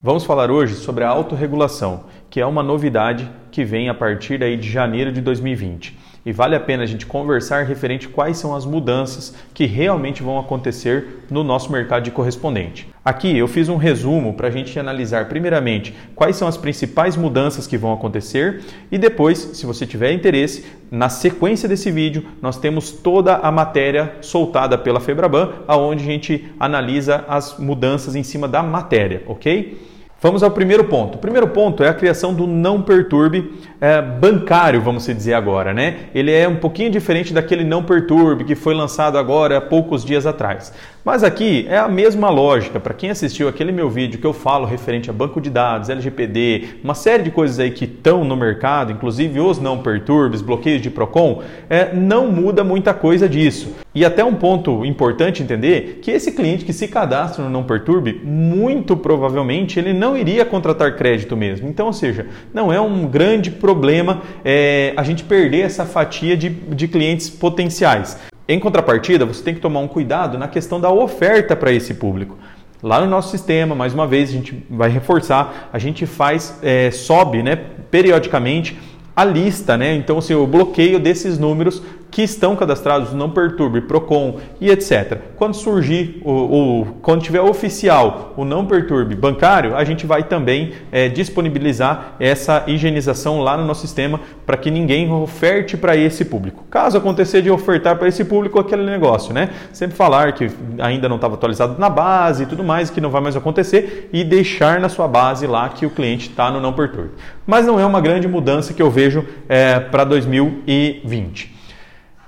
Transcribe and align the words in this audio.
Vamos 0.00 0.22
falar 0.22 0.48
hoje 0.48 0.76
sobre 0.76 1.02
a 1.02 1.08
autorregulação, 1.08 2.04
que 2.30 2.40
é 2.40 2.46
uma 2.46 2.62
novidade 2.62 3.28
que 3.50 3.64
vem 3.64 3.88
a 3.88 3.94
partir 3.94 4.38
daí 4.38 4.56
de 4.56 4.70
janeiro 4.70 5.10
de 5.10 5.20
2020 5.20 5.98
e 6.24 6.30
vale 6.30 6.54
a 6.54 6.60
pena 6.60 6.84
a 6.84 6.86
gente 6.86 7.04
conversar 7.04 7.64
referente 7.64 8.06
quais 8.06 8.36
são 8.36 8.54
as 8.54 8.64
mudanças 8.64 9.34
que 9.52 9.66
realmente 9.66 10.22
vão 10.22 10.38
acontecer 10.38 11.24
no 11.28 11.42
nosso 11.42 11.72
mercado 11.72 12.04
de 12.04 12.12
correspondente. 12.12 12.88
Aqui 13.08 13.38
eu 13.38 13.48
fiz 13.48 13.70
um 13.70 13.78
resumo 13.78 14.34
para 14.34 14.48
a 14.48 14.50
gente 14.50 14.78
analisar 14.78 15.30
primeiramente 15.30 15.94
quais 16.14 16.36
são 16.36 16.46
as 16.46 16.58
principais 16.58 17.16
mudanças 17.16 17.66
que 17.66 17.78
vão 17.78 17.90
acontecer 17.90 18.60
e 18.92 18.98
depois, 18.98 19.38
se 19.54 19.64
você 19.64 19.86
tiver 19.86 20.12
interesse, 20.12 20.66
na 20.90 21.08
sequência 21.08 21.66
desse 21.66 21.90
vídeo 21.90 22.26
nós 22.42 22.58
temos 22.58 22.92
toda 22.92 23.36
a 23.36 23.50
matéria 23.50 24.16
soltada 24.20 24.76
pela 24.76 25.00
Febraban, 25.00 25.54
aonde 25.66 26.02
a 26.02 26.06
gente 26.06 26.52
analisa 26.60 27.24
as 27.26 27.58
mudanças 27.58 28.14
em 28.14 28.22
cima 28.22 28.46
da 28.46 28.62
matéria, 28.62 29.22
ok? 29.26 29.78
Vamos 30.20 30.42
ao 30.42 30.50
primeiro 30.50 30.82
ponto. 30.82 31.14
O 31.14 31.18
primeiro 31.18 31.46
ponto 31.46 31.84
é 31.84 31.88
a 31.88 31.94
criação 31.94 32.34
do 32.34 32.44
não 32.44 32.82
perturbe 32.82 33.52
é, 33.80 34.02
bancário, 34.02 34.82
vamos 34.82 35.06
dizer 35.06 35.34
agora, 35.34 35.72
né? 35.72 36.08
Ele 36.12 36.32
é 36.32 36.48
um 36.48 36.56
pouquinho 36.56 36.90
diferente 36.90 37.32
daquele 37.32 37.62
não 37.62 37.84
perturbe 37.84 38.42
que 38.42 38.56
foi 38.56 38.74
lançado 38.74 39.16
agora 39.16 39.58
há 39.58 39.60
poucos 39.60 40.04
dias 40.04 40.26
atrás. 40.26 40.72
Mas 41.04 41.22
aqui 41.22 41.66
é 41.68 41.78
a 41.78 41.88
mesma 41.88 42.28
lógica. 42.28 42.80
Para 42.80 42.92
quem 42.92 43.10
assistiu 43.10 43.48
aquele 43.48 43.72
meu 43.72 43.88
vídeo 43.88 44.18
que 44.18 44.26
eu 44.26 44.32
falo 44.32 44.66
referente 44.66 45.08
a 45.08 45.12
banco 45.12 45.40
de 45.40 45.48
dados, 45.48 45.88
LGPD, 45.88 46.80
uma 46.82 46.94
série 46.94 47.22
de 47.22 47.30
coisas 47.30 47.58
aí 47.58 47.70
que 47.70 47.84
estão 47.84 48.24
no 48.24 48.36
mercado, 48.36 48.92
inclusive 48.92 49.40
os 49.40 49.58
não 49.58 49.78
perturbes, 49.78 50.42
bloqueios 50.42 50.82
de 50.82 50.90
Procon, 50.90 51.42
é, 51.70 51.94
não 51.94 52.30
muda 52.30 52.64
muita 52.64 52.92
coisa 52.92 53.28
disso. 53.28 53.74
E 53.94 54.04
até 54.04 54.24
um 54.24 54.34
ponto 54.34 54.84
importante 54.84 55.42
entender 55.42 56.00
que 56.02 56.10
esse 56.10 56.32
cliente 56.32 56.64
que 56.64 56.72
se 56.72 56.88
cadastra 56.88 57.42
no 57.44 57.50
não 57.50 57.64
perturbe, 57.64 58.20
muito 58.24 58.96
provavelmente 58.96 59.78
ele 59.78 59.92
não 59.92 60.16
iria 60.16 60.44
contratar 60.44 60.96
crédito 60.96 61.36
mesmo. 61.36 61.68
Então, 61.68 61.86
ou 61.86 61.92
seja, 61.92 62.26
não 62.52 62.72
é 62.72 62.80
um 62.80 63.06
grande 63.06 63.50
problema 63.50 64.22
é, 64.44 64.92
a 64.96 65.02
gente 65.02 65.24
perder 65.24 65.60
essa 65.60 65.84
fatia 65.84 66.36
de, 66.36 66.48
de 66.48 66.86
clientes 66.86 67.30
potenciais. 67.30 68.18
Em 68.50 68.58
contrapartida, 68.58 69.26
você 69.26 69.42
tem 69.42 69.54
que 69.54 69.60
tomar 69.60 69.80
um 69.80 69.86
cuidado 69.86 70.38
na 70.38 70.48
questão 70.48 70.80
da 70.80 70.90
oferta 70.90 71.54
para 71.54 71.70
esse 71.70 71.92
público. 71.92 72.38
Lá 72.82 72.98
no 72.98 73.06
nosso 73.06 73.30
sistema, 73.30 73.74
mais 73.74 73.92
uma 73.92 74.06
vez, 74.06 74.30
a 74.30 74.32
gente 74.32 74.64
vai 74.70 74.88
reforçar, 74.88 75.68
a 75.70 75.78
gente 75.78 76.06
faz, 76.06 76.58
é, 76.62 76.90
sobe 76.90 77.42
né, 77.42 77.56
periodicamente 77.90 78.78
a 79.14 79.22
lista, 79.22 79.76
né? 79.76 79.94
Então, 79.96 80.16
assim, 80.16 80.32
o 80.32 80.46
bloqueio 80.46 80.98
desses 80.98 81.38
números 81.38 81.82
que 82.18 82.22
estão 82.24 82.56
cadastrados 82.56 83.12
não 83.12 83.30
perturbe, 83.30 83.80
Procon 83.80 84.40
e 84.60 84.70
etc. 84.70 85.20
Quando 85.36 85.54
surgir 85.54 86.20
o, 86.24 86.32
o, 86.32 86.86
quando 87.00 87.22
tiver 87.22 87.40
oficial 87.40 88.34
o 88.36 88.44
não 88.44 88.66
perturbe 88.66 89.14
bancário, 89.14 89.76
a 89.76 89.84
gente 89.84 90.04
vai 90.04 90.24
também 90.24 90.72
é, 90.90 91.08
disponibilizar 91.08 92.16
essa 92.18 92.64
higienização 92.66 93.40
lá 93.40 93.56
no 93.56 93.64
nosso 93.64 93.82
sistema 93.82 94.18
para 94.44 94.56
que 94.56 94.68
ninguém 94.68 95.08
oferte 95.12 95.76
para 95.76 95.96
esse 95.96 96.24
público. 96.24 96.64
Caso 96.68 96.98
acontecer 96.98 97.40
de 97.40 97.52
ofertar 97.52 97.96
para 97.96 98.08
esse 98.08 98.24
público 98.24 98.58
aquele 98.58 98.82
negócio, 98.82 99.32
né? 99.32 99.50
Sempre 99.72 99.96
falar 99.96 100.32
que 100.32 100.50
ainda 100.80 101.08
não 101.08 101.16
estava 101.16 101.34
atualizado 101.34 101.78
na 101.78 101.88
base 101.88 102.42
e 102.42 102.46
tudo 102.46 102.64
mais, 102.64 102.90
que 102.90 103.00
não 103.00 103.10
vai 103.10 103.20
mais 103.20 103.36
acontecer 103.36 104.10
e 104.12 104.24
deixar 104.24 104.80
na 104.80 104.88
sua 104.88 105.06
base 105.06 105.46
lá 105.46 105.68
que 105.68 105.86
o 105.86 105.90
cliente 105.90 106.30
está 106.30 106.50
no 106.50 106.60
não 106.60 106.72
perturbe. 106.72 107.12
Mas 107.46 107.64
não 107.64 107.78
é 107.78 107.86
uma 107.86 108.00
grande 108.00 108.26
mudança 108.26 108.74
que 108.74 108.82
eu 108.82 108.90
vejo 108.90 109.24
é, 109.48 109.78
para 109.78 110.02
2020. 110.02 111.57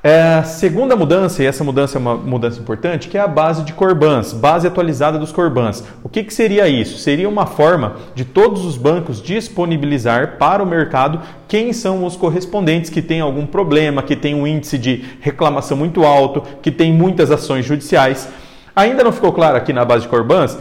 É, 0.03 0.43
segunda 0.45 0.97
mudança, 0.97 1.43
e 1.43 1.47
essa 1.47 1.63
mudança 1.63 1.99
é 1.99 2.01
uma 2.01 2.15
mudança 2.15 2.59
importante, 2.59 3.07
que 3.07 3.19
é 3.19 3.21
a 3.21 3.29
base 3.29 3.63
de 3.65 3.75
Corbans, 3.75 4.33
base 4.33 4.67
atualizada 4.67 5.19
dos 5.19 5.31
Corbans. 5.31 5.85
O 6.03 6.09
que, 6.09 6.25
que 6.25 6.33
seria 6.33 6.67
isso? 6.67 6.97
Seria 6.97 7.29
uma 7.29 7.45
forma 7.45 7.97
de 8.15 8.25
todos 8.25 8.65
os 8.65 8.79
bancos 8.79 9.21
disponibilizar 9.21 10.39
para 10.39 10.63
o 10.63 10.67
mercado 10.67 11.21
quem 11.47 11.75
são 11.75 12.07
os 12.07 12.17
correspondentes 12.17 12.89
que 12.89 13.03
têm 13.03 13.21
algum 13.21 13.45
problema, 13.45 14.03
que 14.03 14.17
têm 14.17 14.35
um 14.35 14.47
índice 14.47 14.79
de 14.79 15.05
reclamação 15.21 15.77
muito 15.77 16.03
alto, 16.03 16.43
que 16.63 16.71
têm 16.71 16.95
muitas 16.95 17.31
ações 17.31 17.67
judiciais. 17.67 18.27
Ainda 18.75 19.05
não 19.05 19.13
ficou 19.13 19.35
claro 19.35 19.59
aqui 19.59 19.71
na 19.71 19.85
base 19.85 20.05
de 20.05 20.09
Corbans 20.09 20.57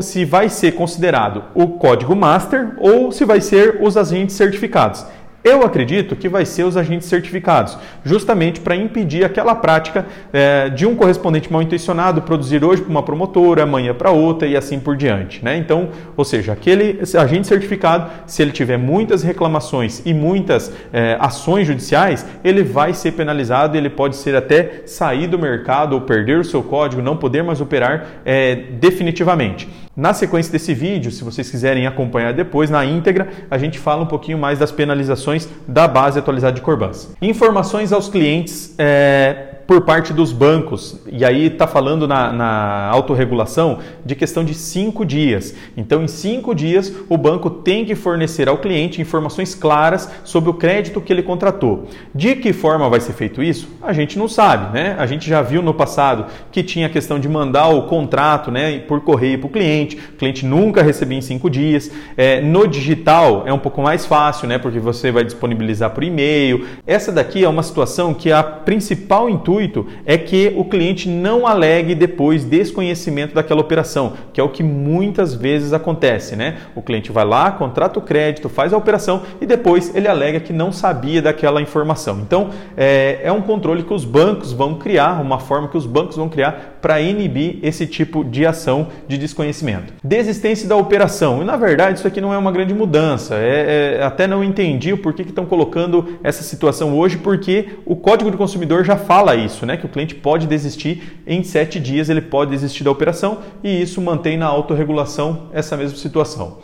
se 0.00 0.24
vai 0.24 0.48
ser 0.48 0.72
considerado 0.72 1.44
o 1.54 1.68
código 1.68 2.16
master 2.16 2.74
ou 2.78 3.12
se 3.12 3.24
vai 3.24 3.40
ser 3.40 3.78
os 3.80 3.96
agentes 3.96 4.34
certificados. 4.34 5.06
Eu 5.44 5.62
acredito 5.62 6.16
que 6.16 6.26
vai 6.26 6.46
ser 6.46 6.64
os 6.64 6.74
agentes 6.74 7.06
certificados, 7.06 7.76
justamente 8.02 8.60
para 8.60 8.74
impedir 8.74 9.26
aquela 9.26 9.54
prática 9.54 10.06
é, 10.32 10.70
de 10.70 10.86
um 10.86 10.96
correspondente 10.96 11.52
mal 11.52 11.60
intencionado 11.60 12.22
produzir 12.22 12.64
hoje 12.64 12.80
para 12.80 12.90
uma 12.90 13.02
promotora, 13.02 13.64
amanhã 13.64 13.92
para 13.92 14.10
outra 14.10 14.48
e 14.48 14.56
assim 14.56 14.80
por 14.80 14.96
diante. 14.96 15.44
Né? 15.44 15.58
Então, 15.58 15.90
ou 16.16 16.24
seja, 16.24 16.54
aquele 16.54 16.98
agente 17.18 17.46
certificado, 17.46 18.10
se 18.26 18.40
ele 18.40 18.52
tiver 18.52 18.78
muitas 18.78 19.22
reclamações 19.22 20.00
e 20.06 20.14
muitas 20.14 20.72
é, 20.90 21.18
ações 21.20 21.66
judiciais, 21.66 22.24
ele 22.42 22.62
vai 22.62 22.94
ser 22.94 23.12
penalizado, 23.12 23.76
ele 23.76 23.90
pode 23.90 24.16
ser 24.16 24.34
até 24.34 24.84
sair 24.86 25.26
do 25.26 25.38
mercado 25.38 25.92
ou 25.92 26.00
perder 26.00 26.38
o 26.38 26.44
seu 26.44 26.62
código, 26.62 27.02
não 27.02 27.18
poder 27.18 27.42
mais 27.42 27.60
operar 27.60 28.22
é, 28.24 28.54
definitivamente. 28.54 29.68
Na 29.96 30.12
sequência 30.12 30.50
desse 30.50 30.74
vídeo, 30.74 31.12
se 31.12 31.22
vocês 31.22 31.48
quiserem 31.48 31.86
acompanhar 31.86 32.32
depois, 32.32 32.68
na 32.68 32.84
íntegra, 32.84 33.28
a 33.48 33.56
gente 33.56 33.78
fala 33.78 34.02
um 34.02 34.06
pouquinho 34.06 34.36
mais 34.36 34.58
das 34.58 34.72
penalizações 34.72 35.33
da 35.66 35.88
base 35.88 36.18
atualizada 36.18 36.54
de 36.54 36.60
Corbans. 36.60 37.08
Informações 37.20 37.92
aos 37.92 38.08
clientes 38.08 38.74
é, 38.78 39.53
por 39.66 39.82
parte 39.82 40.12
dos 40.12 40.32
bancos, 40.32 41.00
e 41.10 41.24
aí 41.24 41.46
está 41.46 41.66
falando 41.66 42.06
na, 42.06 42.32
na 42.32 42.88
autorregulação 42.88 43.78
de 44.04 44.14
questão 44.14 44.44
de 44.44 44.54
cinco 44.54 45.04
dias. 45.04 45.54
Então, 45.76 46.02
em 46.02 46.08
cinco 46.08 46.54
dias, 46.54 46.92
o 47.08 47.16
banco 47.16 47.48
tem 47.48 47.84
que 47.84 47.94
fornecer 47.94 48.48
ao 48.48 48.58
cliente 48.58 49.00
informações 49.00 49.54
claras 49.54 50.10
sobre 50.22 50.50
o 50.50 50.54
crédito 50.54 51.00
que 51.00 51.12
ele 51.12 51.22
contratou. 51.22 51.88
De 52.14 52.36
que 52.36 52.52
forma 52.52 52.88
vai 52.88 53.00
ser 53.00 53.12
feito 53.12 53.42
isso? 53.42 53.68
A 53.82 53.92
gente 53.92 54.18
não 54.18 54.28
sabe, 54.28 54.74
né? 54.74 54.96
A 54.98 55.06
gente 55.06 55.28
já 55.28 55.40
viu 55.40 55.62
no 55.62 55.72
passado 55.72 56.26
que 56.52 56.62
tinha 56.62 56.86
a 56.86 56.90
questão 56.90 57.18
de 57.18 57.28
mandar 57.28 57.68
o 57.68 57.82
contrato 57.82 58.50
né, 58.50 58.78
por 58.80 59.00
correio 59.00 59.38
para 59.38 59.46
o 59.46 59.50
cliente, 59.50 59.96
o 59.96 60.16
cliente 60.16 60.44
nunca 60.44 60.82
recebia 60.82 61.18
em 61.18 61.22
cinco 61.22 61.48
dias. 61.48 61.90
É, 62.16 62.40
no 62.40 62.66
digital 62.66 63.44
é 63.46 63.52
um 63.52 63.58
pouco 63.58 63.80
mais 63.80 64.04
fácil, 64.04 64.46
né? 64.46 64.58
Porque 64.58 64.78
você 64.78 65.10
vai 65.10 65.24
disponibilizar 65.24 65.90
por 65.90 66.04
e-mail. 66.04 66.66
Essa 66.86 67.10
daqui 67.10 67.44
é 67.44 67.48
uma 67.48 67.62
situação 67.62 68.12
que 68.12 68.30
a 68.30 68.42
principal 68.42 69.30
intuito 69.30 69.53
intuito 69.54 69.86
é 70.04 70.18
que 70.18 70.52
o 70.56 70.64
cliente 70.64 71.08
não 71.08 71.46
alegue 71.46 71.94
depois 71.94 72.44
desconhecimento 72.44 73.34
daquela 73.34 73.60
operação, 73.60 74.14
que 74.32 74.40
é 74.40 74.44
o 74.44 74.48
que 74.48 74.62
muitas 74.62 75.34
vezes 75.34 75.72
acontece, 75.72 76.36
né? 76.36 76.56
O 76.74 76.82
cliente 76.82 77.12
vai 77.12 77.24
lá, 77.24 77.50
contrata 77.52 77.98
o 77.98 78.02
crédito, 78.02 78.48
faz 78.48 78.72
a 78.72 78.76
operação 78.76 79.22
e 79.40 79.46
depois 79.46 79.94
ele 79.94 80.08
alega 80.08 80.40
que 80.40 80.52
não 80.52 80.72
sabia 80.72 81.22
daquela 81.22 81.60
informação. 81.62 82.20
Então, 82.20 82.50
é, 82.76 83.20
é 83.22 83.32
um 83.32 83.40
controle 83.40 83.82
que 83.82 83.94
os 83.94 84.04
bancos 84.04 84.52
vão 84.52 84.74
criar, 84.74 85.20
uma 85.20 85.38
forma 85.38 85.68
que 85.68 85.76
os 85.76 85.86
bancos 85.86 86.16
vão 86.16 86.28
criar 86.28 86.78
para 86.80 87.00
inibir 87.00 87.58
esse 87.62 87.86
tipo 87.86 88.24
de 88.24 88.44
ação 88.44 88.88
de 89.08 89.16
desconhecimento. 89.16 89.92
Desistência 90.02 90.68
da 90.68 90.76
operação. 90.76 91.42
E 91.42 91.44
na 91.44 91.56
verdade, 91.56 91.98
isso 91.98 92.06
aqui 92.06 92.20
não 92.20 92.32
é 92.32 92.38
uma 92.38 92.52
grande 92.52 92.74
mudança. 92.74 93.36
É, 93.36 93.98
é, 93.98 94.04
até 94.04 94.26
não 94.26 94.44
entendi 94.44 94.92
o 94.92 94.98
porquê 94.98 95.22
que 95.22 95.30
estão 95.30 95.46
colocando 95.46 96.18
essa 96.22 96.42
situação 96.42 96.96
hoje, 96.96 97.16
porque 97.18 97.68
o 97.86 97.96
Código 97.96 98.30
do 98.30 98.36
Consumidor 98.36 98.84
já 98.84 98.96
fala 98.96 99.36
né? 99.66 99.76
Que 99.76 99.86
o 99.86 99.88
cliente 99.88 100.14
pode 100.14 100.46
desistir 100.46 101.22
em 101.26 101.42
sete 101.42 101.78
dias, 101.80 102.08
ele 102.08 102.20
pode 102.20 102.50
desistir 102.50 102.84
da 102.84 102.90
operação 102.90 103.38
e 103.62 103.82
isso 103.82 104.00
mantém 104.00 104.36
na 104.36 104.46
autorregulação 104.46 105.48
essa 105.52 105.76
mesma 105.76 105.96
situação. 105.96 106.58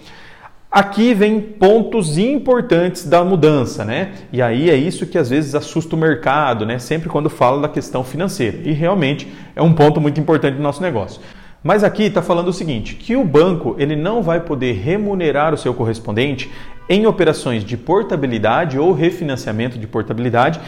Aqui 0.71 1.13
vem 1.15 1.41
pontos 1.41 2.17
importantes 2.17 3.05
da 3.05 3.25
mudança, 3.25 3.85
né? 3.85 4.13
E 4.33 4.41
aí 4.41 4.71
é 4.71 4.77
isso 4.77 5.05
que 5.05 5.19
às 5.19 5.29
vezes 5.29 5.57
assusta 5.57 5.97
o 5.97 5.99
mercado, 5.99 6.65
né? 6.65 6.79
Sempre 6.79 7.09
quando 7.09 7.29
fala 7.29 7.63
da 7.63 7.69
questão 7.69 8.05
financeira. 8.05 8.59
E 8.65 8.71
realmente 8.71 9.27
é 9.57 9.61
um 9.61 9.73
ponto 9.73 10.01
muito 10.01 10.21
importante 10.21 10.57
do 10.57 10.63
nosso 10.63 10.81
negócio. 10.81 11.21
Mas 11.63 11.83
aqui 11.83 12.05
está 12.05 12.23
falando 12.23 12.49
o 12.49 12.53
seguinte, 12.53 12.95
que 12.95 13.17
o 13.17 13.25
banco 13.25 13.75
ele 13.79 13.97
não 13.97 14.23
vai 14.23 14.41
poder 14.41 14.73
remunerar 14.75 15.53
o 15.53 15.59
seu 15.59 15.75
correspondente 15.75 16.49
em 16.89 17.05
operações 17.05 17.65
de 17.65 17.77
portabilidade 17.77 18.79
ou 18.79 18.93
refinanciamento 18.93 19.79
de 19.79 19.87
portabilidade 19.87 20.61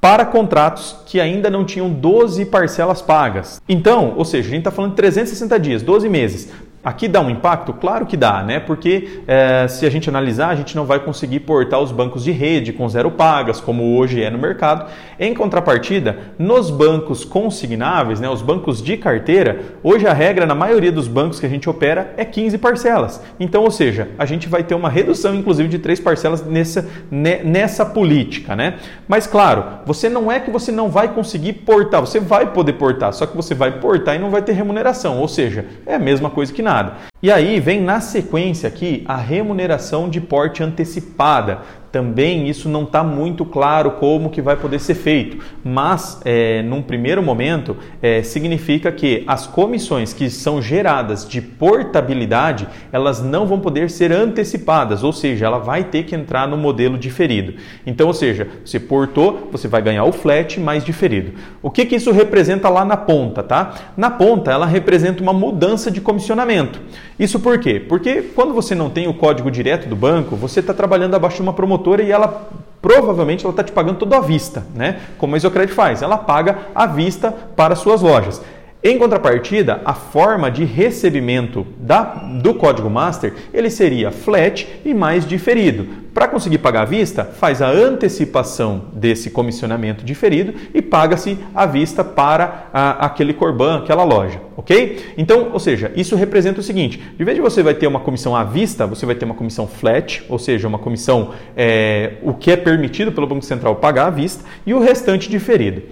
para 0.00 0.24
contratos 0.24 0.96
que 1.06 1.20
ainda 1.20 1.50
não 1.50 1.64
tinham 1.64 1.90
12 1.90 2.46
parcelas 2.46 3.02
pagas. 3.02 3.60
Então, 3.68 4.14
ou 4.16 4.24
seja, 4.24 4.48
a 4.48 4.50
gente 4.50 4.60
está 4.60 4.70
falando 4.70 4.92
de 4.92 4.96
360 4.96 5.60
dias, 5.60 5.82
12 5.82 6.08
meses. 6.08 6.48
Aqui 6.82 7.08
dá 7.08 7.20
um 7.20 7.28
impacto? 7.28 7.74
Claro 7.74 8.06
que 8.06 8.16
dá, 8.16 8.42
né? 8.42 8.58
Porque 8.58 9.20
é, 9.26 9.68
se 9.68 9.84
a 9.84 9.90
gente 9.90 10.08
analisar, 10.08 10.48
a 10.48 10.54
gente 10.54 10.74
não 10.74 10.86
vai 10.86 10.98
conseguir 10.98 11.40
portar 11.40 11.78
os 11.78 11.92
bancos 11.92 12.24
de 12.24 12.30
rede 12.30 12.72
com 12.72 12.88
zero 12.88 13.10
pagas, 13.10 13.60
como 13.60 13.98
hoje 13.98 14.22
é 14.22 14.30
no 14.30 14.38
mercado. 14.38 14.90
Em 15.18 15.34
contrapartida, 15.34 16.16
nos 16.38 16.70
bancos 16.70 17.22
consignáveis, 17.22 18.18
né, 18.18 18.30
os 18.30 18.40
bancos 18.40 18.82
de 18.82 18.96
carteira, 18.96 19.60
hoje 19.82 20.06
a 20.06 20.14
regra 20.14 20.46
na 20.46 20.54
maioria 20.54 20.90
dos 20.90 21.06
bancos 21.06 21.38
que 21.38 21.44
a 21.44 21.50
gente 21.50 21.68
opera 21.68 22.14
é 22.16 22.24
15 22.24 22.56
parcelas. 22.56 23.22
Então, 23.38 23.62
ou 23.62 23.70
seja, 23.70 24.08
a 24.18 24.24
gente 24.24 24.48
vai 24.48 24.62
ter 24.64 24.74
uma 24.74 24.88
redução, 24.88 25.34
inclusive, 25.34 25.68
de 25.68 25.78
três 25.78 26.00
parcelas 26.00 26.42
nessa, 26.46 26.88
nessa 27.10 27.84
política, 27.84 28.56
né? 28.56 28.76
Mas 29.06 29.26
claro, 29.26 29.64
você 29.84 30.08
não 30.08 30.32
é 30.32 30.40
que 30.40 30.50
você 30.50 30.72
não 30.72 30.88
vai 30.88 31.08
conseguir 31.08 31.52
portar, 31.52 32.00
você 32.00 32.18
vai 32.18 32.54
poder 32.54 32.72
portar, 32.72 33.12
só 33.12 33.26
que 33.26 33.36
você 33.36 33.54
vai 33.54 33.80
portar 33.80 34.16
e 34.16 34.18
não 34.18 34.30
vai 34.30 34.40
ter 34.40 34.52
remuneração. 34.52 35.18
Ou 35.18 35.28
seja, 35.28 35.66
é 35.84 35.96
a 35.96 35.98
mesma 35.98 36.30
coisa 36.30 36.50
que 36.50 36.62
nada 36.62 36.69
nada. 36.70 37.09
E 37.22 37.30
aí 37.30 37.60
vem 37.60 37.82
na 37.82 38.00
sequência 38.00 38.66
aqui 38.66 39.04
a 39.06 39.16
remuneração 39.16 40.08
de 40.08 40.22
porte 40.22 40.62
antecipada 40.62 41.60
também 41.92 42.48
isso 42.48 42.68
não 42.68 42.84
está 42.84 43.02
muito 43.02 43.44
claro 43.44 43.92
como 43.92 44.30
que 44.30 44.40
vai 44.40 44.56
poder 44.56 44.78
ser 44.78 44.94
feito, 44.94 45.38
mas 45.64 46.20
é, 46.24 46.62
num 46.62 46.82
primeiro 46.82 47.22
momento 47.22 47.76
é, 48.00 48.22
significa 48.22 48.92
que 48.92 49.24
as 49.26 49.46
comissões 49.46 50.12
que 50.12 50.30
são 50.30 50.62
geradas 50.62 51.28
de 51.28 51.40
portabilidade 51.40 52.68
elas 52.92 53.20
não 53.20 53.46
vão 53.46 53.58
poder 53.58 53.90
ser 53.90 54.12
antecipadas, 54.12 55.02
ou 55.02 55.12
seja, 55.12 55.46
ela 55.46 55.58
vai 55.58 55.84
ter 55.84 56.04
que 56.04 56.14
entrar 56.14 56.46
no 56.46 56.56
modelo 56.56 56.96
diferido. 56.96 57.54
Então, 57.84 58.06
ou 58.06 58.14
seja, 58.14 58.46
você 58.64 58.78
portou, 58.78 59.48
você 59.50 59.66
vai 59.66 59.82
ganhar 59.82 60.04
o 60.04 60.12
flat 60.12 60.60
mais 60.60 60.84
diferido. 60.84 61.32
O 61.62 61.70
que, 61.70 61.84
que 61.84 61.96
isso 61.96 62.12
representa 62.12 62.68
lá 62.68 62.84
na 62.84 62.96
ponta, 62.96 63.42
tá? 63.42 63.74
Na 63.96 64.10
ponta 64.10 64.52
ela 64.52 64.66
representa 64.66 65.22
uma 65.22 65.32
mudança 65.32 65.90
de 65.90 66.00
comissionamento. 66.00 66.80
Isso 67.20 67.38
por 67.38 67.58
quê? 67.58 67.78
Porque 67.78 68.22
quando 68.34 68.54
você 68.54 68.74
não 68.74 68.88
tem 68.88 69.06
o 69.06 69.12
código 69.12 69.50
direto 69.50 69.86
do 69.86 69.94
banco, 69.94 70.34
você 70.34 70.60
está 70.60 70.72
trabalhando 70.72 71.14
abaixo 71.14 71.36
de 71.36 71.42
uma 71.42 71.52
promotora 71.52 72.02
e 72.02 72.10
ela 72.10 72.48
provavelmente 72.80 73.44
ela 73.44 73.52
está 73.52 73.62
te 73.62 73.72
pagando 73.72 73.98
tudo 73.98 74.14
à 74.14 74.20
vista, 74.20 74.64
né? 74.74 75.00
Como 75.18 75.34
a 75.34 75.36
Isocred 75.36 75.70
faz, 75.70 76.00
ela 76.00 76.16
paga 76.16 76.60
à 76.74 76.86
vista 76.86 77.30
para 77.54 77.76
suas 77.76 78.00
lojas. 78.00 78.40
Em 78.82 78.96
contrapartida, 78.96 79.82
a 79.84 79.92
forma 79.92 80.50
de 80.50 80.64
recebimento 80.64 81.66
da, 81.78 82.02
do 82.42 82.54
código 82.54 82.88
master 82.88 83.34
ele 83.52 83.68
seria 83.68 84.10
flat 84.10 84.66
e 84.82 84.94
mais 84.94 85.26
diferido. 85.26 85.86
Para 86.14 86.26
conseguir 86.26 86.58
pagar 86.58 86.82
à 86.82 86.84
vista, 86.86 87.22
faz 87.22 87.60
a 87.60 87.68
antecipação 87.68 88.86
desse 88.94 89.28
comissionamento 89.28 90.02
diferido 90.02 90.54
e 90.72 90.80
paga-se 90.80 91.38
à 91.54 91.66
vista 91.66 92.02
para 92.02 92.68
a, 92.72 93.04
aquele 93.04 93.34
corban, 93.34 93.80
aquela 93.80 94.02
loja, 94.02 94.40
ok? 94.56 95.12
Então, 95.18 95.50
ou 95.52 95.60
seja, 95.60 95.92
isso 95.94 96.16
representa 96.16 96.60
o 96.60 96.62
seguinte: 96.62 97.02
de 97.18 97.22
vez 97.22 97.36
de 97.36 97.42
você 97.42 97.62
vai 97.62 97.74
ter 97.74 97.86
uma 97.86 98.00
comissão 98.00 98.34
à 98.34 98.44
vista, 98.44 98.86
você 98.86 99.04
vai 99.04 99.14
ter 99.14 99.26
uma 99.26 99.34
comissão 99.34 99.66
flat, 99.66 100.24
ou 100.26 100.38
seja, 100.38 100.66
uma 100.66 100.78
comissão 100.78 101.32
é, 101.54 102.14
o 102.22 102.32
que 102.32 102.50
é 102.50 102.56
permitido 102.56 103.12
pelo 103.12 103.26
Banco 103.26 103.44
Central 103.44 103.76
pagar 103.76 104.06
à 104.06 104.10
vista 104.10 104.42
e 104.64 104.72
o 104.72 104.80
restante 104.80 105.28
diferido. 105.28 105.82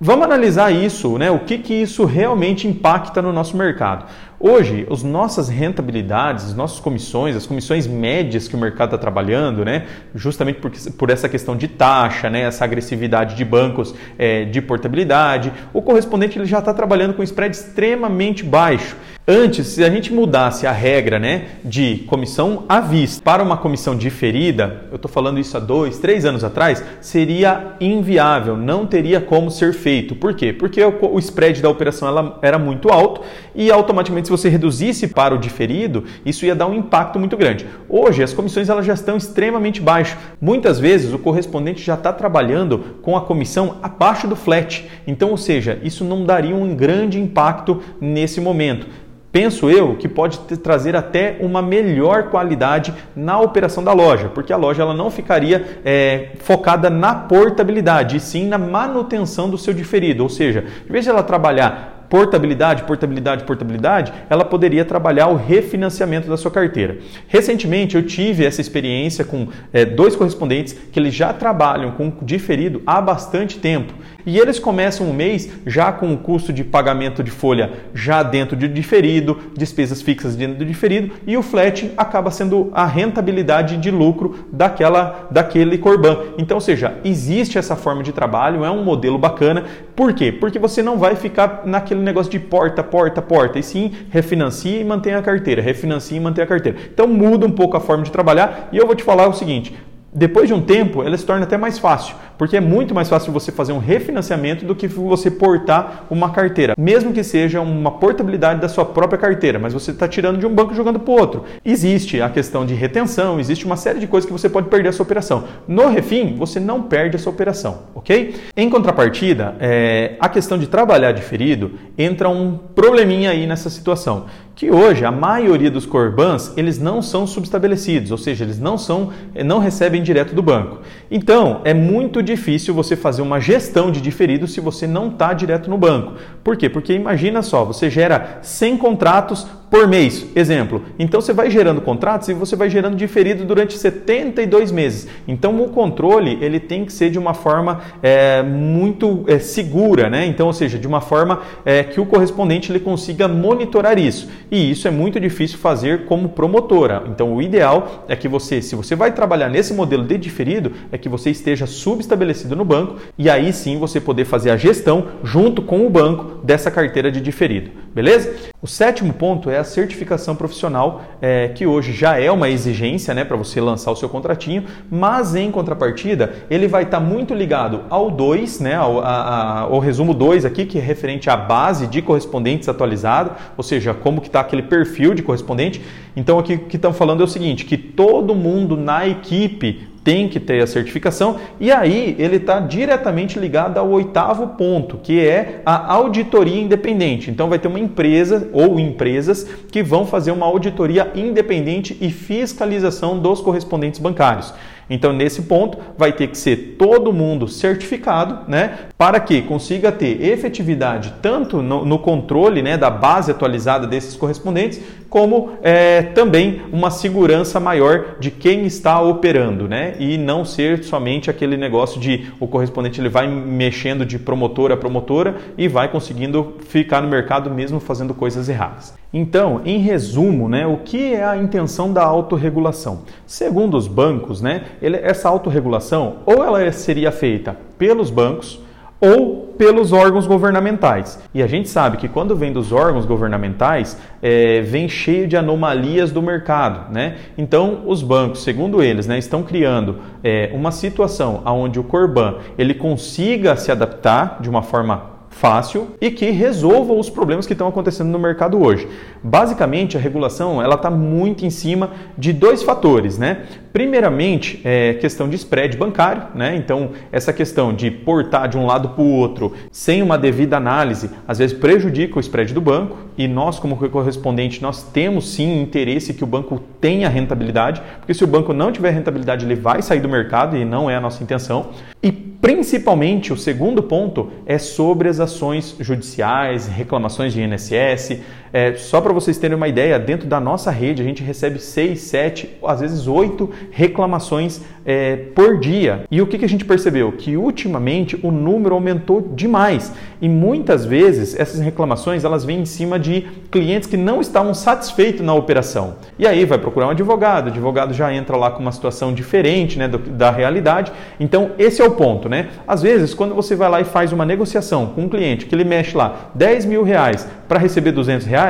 Vamos 0.00 0.24
analisar 0.24 0.72
isso, 0.72 1.16
né? 1.18 1.30
O 1.30 1.40
que, 1.40 1.58
que 1.58 1.72
isso 1.72 2.04
realmente 2.04 2.66
impacta 2.66 3.22
no 3.22 3.32
nosso 3.32 3.56
mercado. 3.56 4.06
Hoje, 4.46 4.86
as 4.90 5.02
nossas 5.02 5.48
rentabilidades, 5.48 6.44
as 6.44 6.54
nossas 6.54 6.78
comissões, 6.78 7.34
as 7.34 7.46
comissões 7.46 7.86
médias 7.86 8.46
que 8.46 8.54
o 8.54 8.58
mercado 8.58 8.88
está 8.88 8.98
trabalhando, 8.98 9.64
né, 9.64 9.86
justamente 10.14 10.58
por, 10.58 10.70
por 10.98 11.08
essa 11.08 11.30
questão 11.30 11.56
de 11.56 11.66
taxa, 11.66 12.28
né, 12.28 12.42
essa 12.42 12.62
agressividade 12.62 13.36
de 13.36 13.42
bancos 13.42 13.94
é, 14.18 14.44
de 14.44 14.60
portabilidade, 14.60 15.50
o 15.72 15.80
correspondente 15.80 16.38
ele 16.38 16.44
já 16.44 16.58
está 16.58 16.74
trabalhando 16.74 17.14
com 17.14 17.22
spread 17.22 17.56
extremamente 17.56 18.44
baixo. 18.44 18.94
Antes, 19.26 19.68
se 19.68 19.82
a 19.82 19.88
gente 19.88 20.12
mudasse 20.12 20.66
a 20.66 20.72
regra 20.72 21.18
né, 21.18 21.46
de 21.64 22.04
comissão 22.06 22.66
à 22.68 22.78
vista 22.78 23.22
para 23.24 23.42
uma 23.42 23.56
comissão 23.56 23.96
diferida, 23.96 24.82
eu 24.90 24.96
estou 24.96 25.10
falando 25.10 25.40
isso 25.40 25.56
há 25.56 25.60
dois, 25.60 25.98
três 25.98 26.26
anos 26.26 26.44
atrás, 26.44 26.84
seria 27.00 27.74
inviável, 27.80 28.54
não 28.54 28.84
teria 28.84 29.22
como 29.22 29.50
ser 29.50 29.72
feito. 29.72 30.14
Por 30.14 30.34
quê? 30.34 30.52
Porque 30.52 30.84
o, 30.84 31.18
spread 31.20 31.62
da 31.62 31.70
operação 31.70 32.06
ela 32.06 32.38
era 32.42 32.58
muito 32.58 32.90
alto 32.90 33.22
e 33.54 33.70
automaticamente 33.70 34.28
você 34.36 34.48
reduzisse 34.48 35.08
para 35.08 35.34
o 35.34 35.38
diferido, 35.38 36.04
isso 36.24 36.44
ia 36.44 36.54
dar 36.54 36.66
um 36.66 36.74
impacto 36.74 37.18
muito 37.18 37.36
grande. 37.36 37.66
Hoje 37.88 38.22
as 38.22 38.32
comissões 38.32 38.68
elas 38.68 38.84
já 38.84 38.94
estão 38.94 39.16
extremamente 39.16 39.80
baixas. 39.80 40.18
Muitas 40.40 40.78
vezes 40.78 41.12
o 41.12 41.18
correspondente 41.18 41.82
já 41.82 41.94
está 41.94 42.12
trabalhando 42.12 42.78
com 43.02 43.16
a 43.16 43.20
comissão 43.20 43.76
abaixo 43.82 44.26
do 44.26 44.36
flat. 44.36 44.88
Então, 45.06 45.30
ou 45.30 45.36
seja, 45.36 45.78
isso 45.82 46.04
não 46.04 46.24
daria 46.24 46.54
um 46.54 46.74
grande 46.74 47.20
impacto 47.20 47.80
nesse 48.00 48.40
momento 48.40 48.86
penso 49.34 49.68
eu 49.68 49.96
que 49.96 50.06
pode 50.06 50.38
trazer 50.38 50.94
até 50.94 51.38
uma 51.40 51.60
melhor 51.60 52.30
qualidade 52.30 52.94
na 53.16 53.40
operação 53.40 53.82
da 53.82 53.92
loja, 53.92 54.28
porque 54.28 54.52
a 54.52 54.56
loja 54.56 54.84
ela 54.84 54.94
não 54.94 55.10
ficaria 55.10 55.80
é, 55.84 56.28
focada 56.38 56.88
na 56.88 57.16
portabilidade, 57.16 58.18
e 58.18 58.20
sim 58.20 58.46
na 58.46 58.58
manutenção 58.58 59.50
do 59.50 59.58
seu 59.58 59.74
diferido. 59.74 60.22
Ou 60.22 60.28
seja, 60.28 60.64
em 60.88 60.92
vez 60.92 61.04
de 61.04 61.10
ela 61.10 61.24
trabalhar 61.24 61.93
portabilidade, 62.14 62.84
portabilidade, 62.84 63.42
portabilidade, 63.42 64.12
ela 64.30 64.44
poderia 64.44 64.84
trabalhar 64.84 65.26
o 65.26 65.34
refinanciamento 65.34 66.28
da 66.28 66.36
sua 66.36 66.48
carteira. 66.48 66.98
Recentemente 67.26 67.96
eu 67.96 68.06
tive 68.06 68.44
essa 68.44 68.60
experiência 68.60 69.24
com 69.24 69.48
é, 69.72 69.84
dois 69.84 70.14
correspondentes 70.14 70.76
que 70.92 71.00
eles 71.00 71.12
já 71.12 71.32
trabalham 71.32 71.90
com 71.90 72.12
diferido 72.22 72.80
há 72.86 73.00
bastante 73.00 73.58
tempo 73.58 73.92
e 74.26 74.38
eles 74.38 74.58
começam 74.58 75.10
o 75.10 75.12
mês 75.12 75.50
já 75.66 75.92
com 75.92 76.14
o 76.14 76.16
custo 76.16 76.52
de 76.52 76.64
pagamento 76.64 77.22
de 77.22 77.30
folha 77.30 77.72
já 77.92 78.22
dentro 78.22 78.56
de 78.56 78.68
diferido, 78.68 79.38
despesas 79.56 80.00
fixas 80.00 80.36
dentro 80.36 80.58
do 80.58 80.64
diferido 80.64 81.12
e 81.26 81.36
o 81.36 81.42
flat 81.42 81.90
acaba 81.96 82.30
sendo 82.30 82.70
a 82.72 82.86
rentabilidade 82.86 83.76
de 83.76 83.90
lucro 83.90 84.46
daquela 84.52 85.26
daquele 85.30 85.78
corban. 85.78 86.16
Então, 86.38 86.56
ou 86.56 86.60
seja, 86.60 86.94
existe 87.04 87.58
essa 87.58 87.74
forma 87.74 88.02
de 88.02 88.12
trabalho, 88.12 88.64
é 88.64 88.70
um 88.70 88.84
modelo 88.84 89.18
bacana. 89.18 89.64
Por 89.96 90.12
quê? 90.12 90.32
Porque 90.32 90.58
você 90.58 90.82
não 90.82 90.98
vai 90.98 91.14
ficar 91.14 91.62
naquele 91.64 92.00
negócio 92.00 92.30
de 92.30 92.40
porta, 92.40 92.82
porta, 92.82 93.22
porta, 93.22 93.58
e 93.58 93.62
sim 93.62 93.92
refinancia 94.10 94.80
e 94.80 94.84
mantém 94.84 95.14
a 95.14 95.22
carteira, 95.22 95.62
refinancia 95.62 96.16
e 96.16 96.20
mantém 96.20 96.42
a 96.42 96.46
carteira. 96.46 96.78
Então 96.92 97.06
muda 97.06 97.46
um 97.46 97.50
pouco 97.52 97.76
a 97.76 97.80
forma 97.80 98.02
de 98.02 98.10
trabalhar 98.10 98.68
e 98.72 98.76
eu 98.76 98.86
vou 98.86 98.96
te 98.96 99.04
falar 99.04 99.28
o 99.28 99.32
seguinte: 99.32 99.72
depois 100.12 100.48
de 100.48 100.54
um 100.54 100.60
tempo, 100.60 101.02
ela 101.02 101.16
se 101.16 101.24
torna 101.24 101.44
até 101.44 101.56
mais 101.56 101.78
fácil, 101.78 102.16
porque 102.38 102.56
é 102.56 102.60
muito 102.60 102.94
mais 102.94 103.08
fácil 103.08 103.32
você 103.32 103.52
fazer 103.52 103.72
um 103.72 103.78
refinanciamento 103.78 104.64
do 104.64 104.74
que 104.74 104.86
você 104.86 105.30
portar 105.30 106.04
uma 106.10 106.30
carteira, 106.30 106.74
mesmo 106.78 107.12
que 107.12 107.22
seja 107.22 107.60
uma 107.60 107.92
portabilidade 107.92 108.60
da 108.60 108.68
sua 108.68 108.84
própria 108.84 109.18
carteira, 109.18 109.58
mas 109.58 109.72
você 109.72 109.90
está 109.90 110.08
tirando 110.08 110.38
de 110.38 110.46
um 110.46 110.54
banco 110.54 110.72
e 110.72 110.76
jogando 110.76 110.98
para 110.98 111.12
o 111.12 111.18
outro. 111.18 111.44
Existe 111.64 112.20
a 112.20 112.28
questão 112.28 112.66
de 112.66 112.74
retenção, 112.74 113.38
existe 113.38 113.64
uma 113.64 113.76
série 113.76 113.98
de 113.98 114.06
coisas 114.06 114.26
que 114.26 114.32
você 114.32 114.48
pode 114.48 114.68
perder 114.68 114.88
a 114.88 114.92
sua 114.92 115.04
operação. 115.04 115.44
No 115.66 115.88
refim, 115.88 116.34
você 116.36 116.58
não 116.58 116.82
perde 116.82 117.16
a 117.16 117.18
sua 117.18 117.32
operação, 117.32 117.82
ok? 117.94 118.34
Em 118.56 118.68
contrapartida, 118.68 119.54
é, 119.60 120.16
a 120.18 120.28
questão 120.28 120.58
de 120.58 120.66
trabalhar 120.66 121.12
diferido 121.12 121.72
entra 121.96 122.28
um 122.28 122.58
probleminha 122.74 123.30
aí 123.30 123.46
nessa 123.46 123.70
situação 123.70 124.26
que 124.54 124.70
hoje 124.70 125.04
a 125.04 125.10
maioria 125.10 125.70
dos 125.70 125.84
corbans 125.84 126.52
eles 126.56 126.78
não 126.78 127.02
são 127.02 127.26
subestabelecidos, 127.26 128.10
ou 128.10 128.18
seja, 128.18 128.44
eles 128.44 128.58
não 128.58 128.78
são, 128.78 129.10
não 129.44 129.58
recebem 129.58 130.02
direto 130.02 130.34
do 130.34 130.42
banco. 130.42 130.80
Então 131.10 131.60
é 131.64 131.74
muito 131.74 132.22
difícil 132.24 132.74
você 132.74 132.96
fazer 132.96 133.22
uma 133.22 133.40
gestão 133.40 133.90
de 133.90 134.00
diferido 134.00 134.48
se 134.48 134.60
você 134.60 134.86
não 134.86 135.08
está 135.08 135.32
direto 135.32 135.70
no 135.70 135.78
banco. 135.78 136.14
Por 136.42 136.56
quê? 136.56 136.68
Porque 136.68 136.92
imagina 136.92 137.42
só, 137.42 137.64
você 137.64 137.88
gera 137.88 138.38
100 138.42 138.76
contratos 138.78 139.46
por 139.74 139.88
mês, 139.88 140.24
exemplo. 140.36 140.82
Então 141.00 141.20
você 141.20 141.32
vai 141.32 141.50
gerando 141.50 141.80
contratos 141.80 142.28
e 142.28 142.32
você 142.32 142.54
vai 142.54 142.70
gerando 142.70 142.94
diferido 142.94 143.44
durante 143.44 143.76
72 143.76 144.70
meses. 144.70 145.08
Então 145.26 145.60
o 145.60 145.68
controle 145.68 146.38
ele 146.40 146.60
tem 146.60 146.84
que 146.84 146.92
ser 146.92 147.10
de 147.10 147.18
uma 147.18 147.34
forma 147.34 147.80
é, 148.00 148.40
muito 148.40 149.24
é, 149.26 149.40
segura, 149.40 150.08
né? 150.08 150.26
Então, 150.26 150.46
ou 150.46 150.52
seja, 150.52 150.78
de 150.78 150.86
uma 150.86 151.00
forma 151.00 151.42
é, 151.64 151.82
que 151.82 152.00
o 152.00 152.06
correspondente 152.06 152.70
ele 152.70 152.78
consiga 152.78 153.26
monitorar 153.26 153.98
isso. 153.98 154.28
E 154.48 154.70
isso 154.70 154.86
é 154.86 154.92
muito 154.92 155.18
difícil 155.18 155.58
fazer 155.58 156.04
como 156.04 156.28
promotora. 156.28 157.02
Então 157.08 157.34
o 157.34 157.42
ideal 157.42 158.04
é 158.06 158.14
que 158.14 158.28
você, 158.28 158.62
se 158.62 158.76
você 158.76 158.94
vai 158.94 159.10
trabalhar 159.10 159.48
nesse 159.48 159.74
modelo 159.74 160.04
de 160.04 160.16
diferido, 160.16 160.70
é 160.92 160.96
que 160.96 161.08
você 161.08 161.30
esteja 161.30 161.66
subestabelecido 161.66 162.54
no 162.54 162.64
banco 162.64 162.94
e 163.18 163.28
aí 163.28 163.52
sim 163.52 163.76
você 163.76 164.00
poder 164.00 164.24
fazer 164.24 164.52
a 164.52 164.56
gestão 164.56 165.08
junto 165.24 165.60
com 165.62 165.84
o 165.84 165.90
banco 165.90 166.44
dessa 166.44 166.70
carteira 166.70 167.10
de 167.10 167.20
diferido. 167.20 167.72
Beleza? 167.92 168.32
O 168.62 168.68
sétimo 168.68 169.12
ponto 169.12 169.50
é 169.50 169.58
a 169.58 169.63
certificação 169.64 170.36
profissional, 170.36 171.02
é, 171.20 171.48
que 171.48 171.66
hoje 171.66 171.92
já 171.92 172.18
é 172.18 172.30
uma 172.30 172.48
exigência 172.48 173.12
né, 173.14 173.24
para 173.24 173.36
você 173.36 173.60
lançar 173.60 173.90
o 173.90 173.96
seu 173.96 174.08
contratinho, 174.08 174.64
mas 174.90 175.34
em 175.34 175.50
contrapartida 175.50 176.34
ele 176.48 176.68
vai 176.68 176.84
estar 176.84 177.00
tá 177.00 177.04
muito 177.04 177.34
ligado 177.34 177.82
ao 177.90 178.10
2, 178.10 178.60
né, 178.60 178.74
ao, 178.74 179.00
a, 179.00 179.08
a, 179.08 179.60
ao 179.60 179.78
resumo 179.78 180.14
2 180.14 180.44
aqui, 180.44 180.64
que 180.64 180.78
é 180.78 180.82
referente 180.82 181.28
à 181.28 181.36
base 181.36 181.86
de 181.86 182.00
correspondentes 182.00 182.68
atualizado, 182.68 183.32
ou 183.56 183.64
seja, 183.64 183.92
como 183.94 184.20
que 184.20 184.28
está 184.28 184.40
aquele 184.40 184.62
perfil 184.62 185.14
de 185.14 185.22
correspondente. 185.22 185.80
Então 186.14 186.38
aqui 186.38 186.54
o 186.54 186.58
que 186.60 186.76
estão 186.76 186.92
falando 186.92 187.22
é 187.22 187.24
o 187.24 187.28
seguinte, 187.28 187.64
que 187.64 187.76
todo 187.76 188.34
mundo 188.34 188.76
na 188.76 189.06
equipe 189.08 189.93
tem 190.04 190.28
que 190.28 190.38
ter 190.38 190.62
a 190.62 190.66
certificação 190.66 191.36
e 191.58 191.72
aí 191.72 192.14
ele 192.18 192.36
está 192.36 192.60
diretamente 192.60 193.38
ligado 193.38 193.78
ao 193.78 193.88
oitavo 193.88 194.48
ponto, 194.48 194.98
que 194.98 195.18
é 195.18 195.62
a 195.64 195.92
auditoria 195.94 196.60
independente. 196.60 197.30
Então 197.30 197.48
vai 197.48 197.58
ter 197.58 197.68
uma 197.68 197.80
empresa 197.80 198.48
ou 198.52 198.78
empresas 198.78 199.48
que 199.72 199.82
vão 199.82 200.06
fazer 200.06 200.30
uma 200.30 200.44
auditoria 200.44 201.10
independente 201.14 201.96
e 202.00 202.10
fiscalização 202.10 203.18
dos 203.18 203.40
correspondentes 203.40 203.98
bancários. 203.98 204.52
Então, 204.88 205.12
nesse 205.12 205.42
ponto, 205.42 205.78
vai 205.96 206.12
ter 206.12 206.28
que 206.28 206.38
ser 206.38 206.76
todo 206.78 207.12
mundo 207.12 207.48
certificado, 207.48 208.48
né, 208.48 208.78
para 208.98 209.20
que 209.20 209.42
consiga 209.42 209.90
ter 209.90 210.22
efetividade 210.22 211.14
tanto 211.22 211.62
no, 211.62 211.84
no 211.84 211.98
controle 211.98 212.62
né, 212.62 212.76
da 212.76 212.90
base 212.90 213.30
atualizada 213.30 213.86
desses 213.86 214.16
correspondentes, 214.16 214.80
como 215.08 215.52
é, 215.62 216.02
também 216.02 216.62
uma 216.72 216.90
segurança 216.90 217.60
maior 217.60 218.16
de 218.18 218.30
quem 218.32 218.66
está 218.66 219.00
operando, 219.00 219.68
né, 219.68 219.94
e 219.98 220.18
não 220.18 220.44
ser 220.44 220.82
somente 220.82 221.30
aquele 221.30 221.56
negócio 221.56 222.00
de 222.00 222.32
o 222.40 222.48
correspondente 222.48 223.00
ele 223.00 223.08
vai 223.08 223.28
mexendo 223.28 224.04
de 224.04 224.18
promotora 224.18 224.74
a 224.74 224.76
promotora 224.76 225.36
e 225.56 225.68
vai 225.68 225.88
conseguindo 225.88 226.56
ficar 226.66 227.00
no 227.00 227.08
mercado 227.08 227.50
mesmo 227.50 227.78
fazendo 227.78 228.12
coisas 228.12 228.48
erradas. 228.48 228.94
Então, 229.12 229.60
em 229.64 229.78
resumo, 229.78 230.48
né, 230.48 230.66
o 230.66 230.78
que 230.78 231.14
é 231.14 231.24
a 231.24 231.36
intenção 231.36 231.92
da 231.92 232.02
autorregulação? 232.02 233.02
Segundo 233.24 233.76
os 233.76 233.86
bancos, 233.86 234.42
né, 234.42 234.64
ele, 234.80 234.96
essa 234.96 235.28
autorregulação 235.28 236.16
ou 236.26 236.44
ela 236.44 236.70
seria 236.72 237.10
feita 237.12 237.56
pelos 237.78 238.10
bancos 238.10 238.60
ou 239.00 239.54
pelos 239.58 239.92
órgãos 239.92 240.26
governamentais. 240.26 241.22
E 241.34 241.42
a 241.42 241.46
gente 241.46 241.68
sabe 241.68 241.98
que 241.98 242.08
quando 242.08 242.34
vem 242.34 242.52
dos 242.52 242.72
órgãos 242.72 243.04
governamentais, 243.04 243.98
é, 244.22 244.62
vem 244.62 244.88
cheio 244.88 245.28
de 245.28 245.36
anomalias 245.36 246.10
do 246.10 246.22
mercado. 246.22 246.92
Né? 246.92 247.16
Então, 247.36 247.82
os 247.86 248.02
bancos, 248.02 248.42
segundo 248.42 248.82
eles, 248.82 249.06
né, 249.06 249.18
estão 249.18 249.42
criando 249.42 249.96
é, 250.22 250.50
uma 250.54 250.70
situação 250.70 251.42
onde 251.44 251.78
o 251.78 251.84
Corban 251.84 252.36
ele 252.56 252.74
consiga 252.74 253.56
se 253.56 253.70
adaptar 253.70 254.38
de 254.40 254.48
uma 254.48 254.62
forma 254.62 255.14
fácil 255.28 255.88
e 256.00 256.10
que 256.10 256.30
resolva 256.30 256.92
os 256.92 257.10
problemas 257.10 257.46
que 257.46 257.52
estão 257.52 257.66
acontecendo 257.66 258.08
no 258.08 258.18
mercado 258.18 258.62
hoje. 258.62 258.88
Basicamente, 259.22 259.96
a 259.96 260.00
regulação 260.00 260.62
ela 260.62 260.76
está 260.76 260.90
muito 260.90 261.44
em 261.44 261.50
cima 261.50 261.90
de 262.16 262.32
dois 262.32 262.62
fatores, 262.62 263.18
né? 263.18 263.42
Primeiramente, 263.74 264.60
é 264.62 264.94
questão 264.94 265.28
de 265.28 265.34
spread 265.34 265.76
bancário, 265.76 266.28
né? 266.32 266.54
Então, 266.54 266.90
essa 267.10 267.32
questão 267.32 267.74
de 267.74 267.90
portar 267.90 268.48
de 268.48 268.56
um 268.56 268.64
lado 268.64 268.90
para 268.90 269.02
o 269.02 269.10
outro 269.10 269.52
sem 269.72 270.00
uma 270.00 270.16
devida 270.16 270.56
análise, 270.56 271.10
às 271.26 271.38
vezes 271.38 271.58
prejudica 271.58 272.16
o 272.16 272.20
spread 272.20 272.54
do 272.54 272.60
banco 272.60 272.96
e 273.18 273.26
nós, 273.26 273.58
como 273.58 273.76
correspondente, 273.76 274.62
nós 274.62 274.84
temos 274.84 275.28
sim 275.28 275.60
interesse 275.60 276.14
que 276.14 276.22
o 276.22 276.26
banco 276.26 276.62
tenha 276.80 277.08
rentabilidade, 277.08 277.82
porque 277.98 278.14
se 278.14 278.22
o 278.22 278.28
banco 278.28 278.52
não 278.52 278.70
tiver 278.70 278.90
rentabilidade, 278.90 279.44
ele 279.44 279.56
vai 279.56 279.82
sair 279.82 279.98
do 279.98 280.08
mercado 280.08 280.56
e 280.56 280.64
não 280.64 280.88
é 280.88 280.94
a 280.94 281.00
nossa 281.00 281.20
intenção. 281.24 281.70
E 282.00 282.12
principalmente, 282.12 283.32
o 283.32 283.36
segundo 283.36 283.82
ponto 283.82 284.30
é 284.46 284.56
sobre 284.56 285.08
as 285.08 285.18
ações 285.18 285.74
judiciais, 285.80 286.68
reclamações 286.68 287.32
de 287.32 287.42
INSS, 287.42 288.20
é, 288.54 288.76
só 288.76 289.00
para 289.00 289.12
vocês 289.12 289.36
terem 289.36 289.56
uma 289.56 289.66
ideia, 289.66 289.98
dentro 289.98 290.28
da 290.28 290.38
nossa 290.38 290.70
rede 290.70 291.02
a 291.02 291.04
gente 291.04 291.24
recebe 291.24 291.58
6, 291.58 292.00
7, 292.00 292.50
às 292.64 292.78
vezes 292.78 293.08
8 293.08 293.50
reclamações 293.72 294.60
é, 294.86 295.16
por 295.34 295.58
dia. 295.58 296.04
E 296.08 296.22
o 296.22 296.26
que, 296.28 296.38
que 296.38 296.44
a 296.44 296.48
gente 296.48 296.64
percebeu? 296.64 297.10
Que 297.10 297.36
ultimamente 297.36 298.16
o 298.22 298.30
número 298.30 298.76
aumentou 298.76 299.20
demais. 299.20 299.92
E 300.22 300.28
muitas 300.28 300.84
vezes 300.84 301.38
essas 301.38 301.58
reclamações 301.60 302.22
elas 302.22 302.44
vêm 302.44 302.60
em 302.60 302.64
cima 302.64 302.96
de 302.96 303.22
clientes 303.50 303.88
que 303.88 303.96
não 303.96 304.20
estavam 304.20 304.54
satisfeitos 304.54 305.20
na 305.20 305.34
operação. 305.34 305.96
E 306.16 306.24
aí 306.24 306.44
vai 306.44 306.58
procurar 306.58 306.86
um 306.86 306.90
advogado, 306.90 307.46
o 307.46 307.50
advogado 307.50 307.92
já 307.92 308.14
entra 308.14 308.36
lá 308.36 308.52
com 308.52 308.60
uma 308.60 308.70
situação 308.70 309.12
diferente 309.12 309.76
né, 309.76 309.88
da 309.88 310.30
realidade. 310.30 310.92
Então 311.18 311.50
esse 311.58 311.82
é 311.82 311.84
o 311.84 311.90
ponto. 311.90 312.28
Né? 312.28 312.50
Às 312.68 312.82
vezes, 312.82 313.14
quando 313.14 313.34
você 313.34 313.56
vai 313.56 313.68
lá 313.68 313.80
e 313.80 313.84
faz 313.84 314.12
uma 314.12 314.24
negociação 314.24 314.86
com 314.86 315.02
um 315.02 315.08
cliente 315.08 315.46
que 315.46 315.54
ele 315.54 315.64
mexe 315.64 315.96
lá 315.96 316.30
10 316.36 316.66
mil 316.66 316.84
reais 316.84 317.26
para 317.48 317.58
receber 317.58 317.90
200 317.90 318.26
reais, 318.26 318.43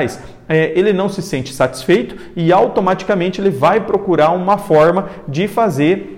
é, 0.48 0.72
ele 0.78 0.92
não 0.92 1.08
se 1.08 1.22
sente 1.22 1.52
satisfeito 1.52 2.16
e 2.36 2.52
automaticamente 2.52 3.40
ele 3.40 3.50
vai 3.50 3.80
procurar 3.80 4.30
uma 4.30 4.58
forma 4.58 5.08
de 5.26 5.48
fazer 5.48 6.13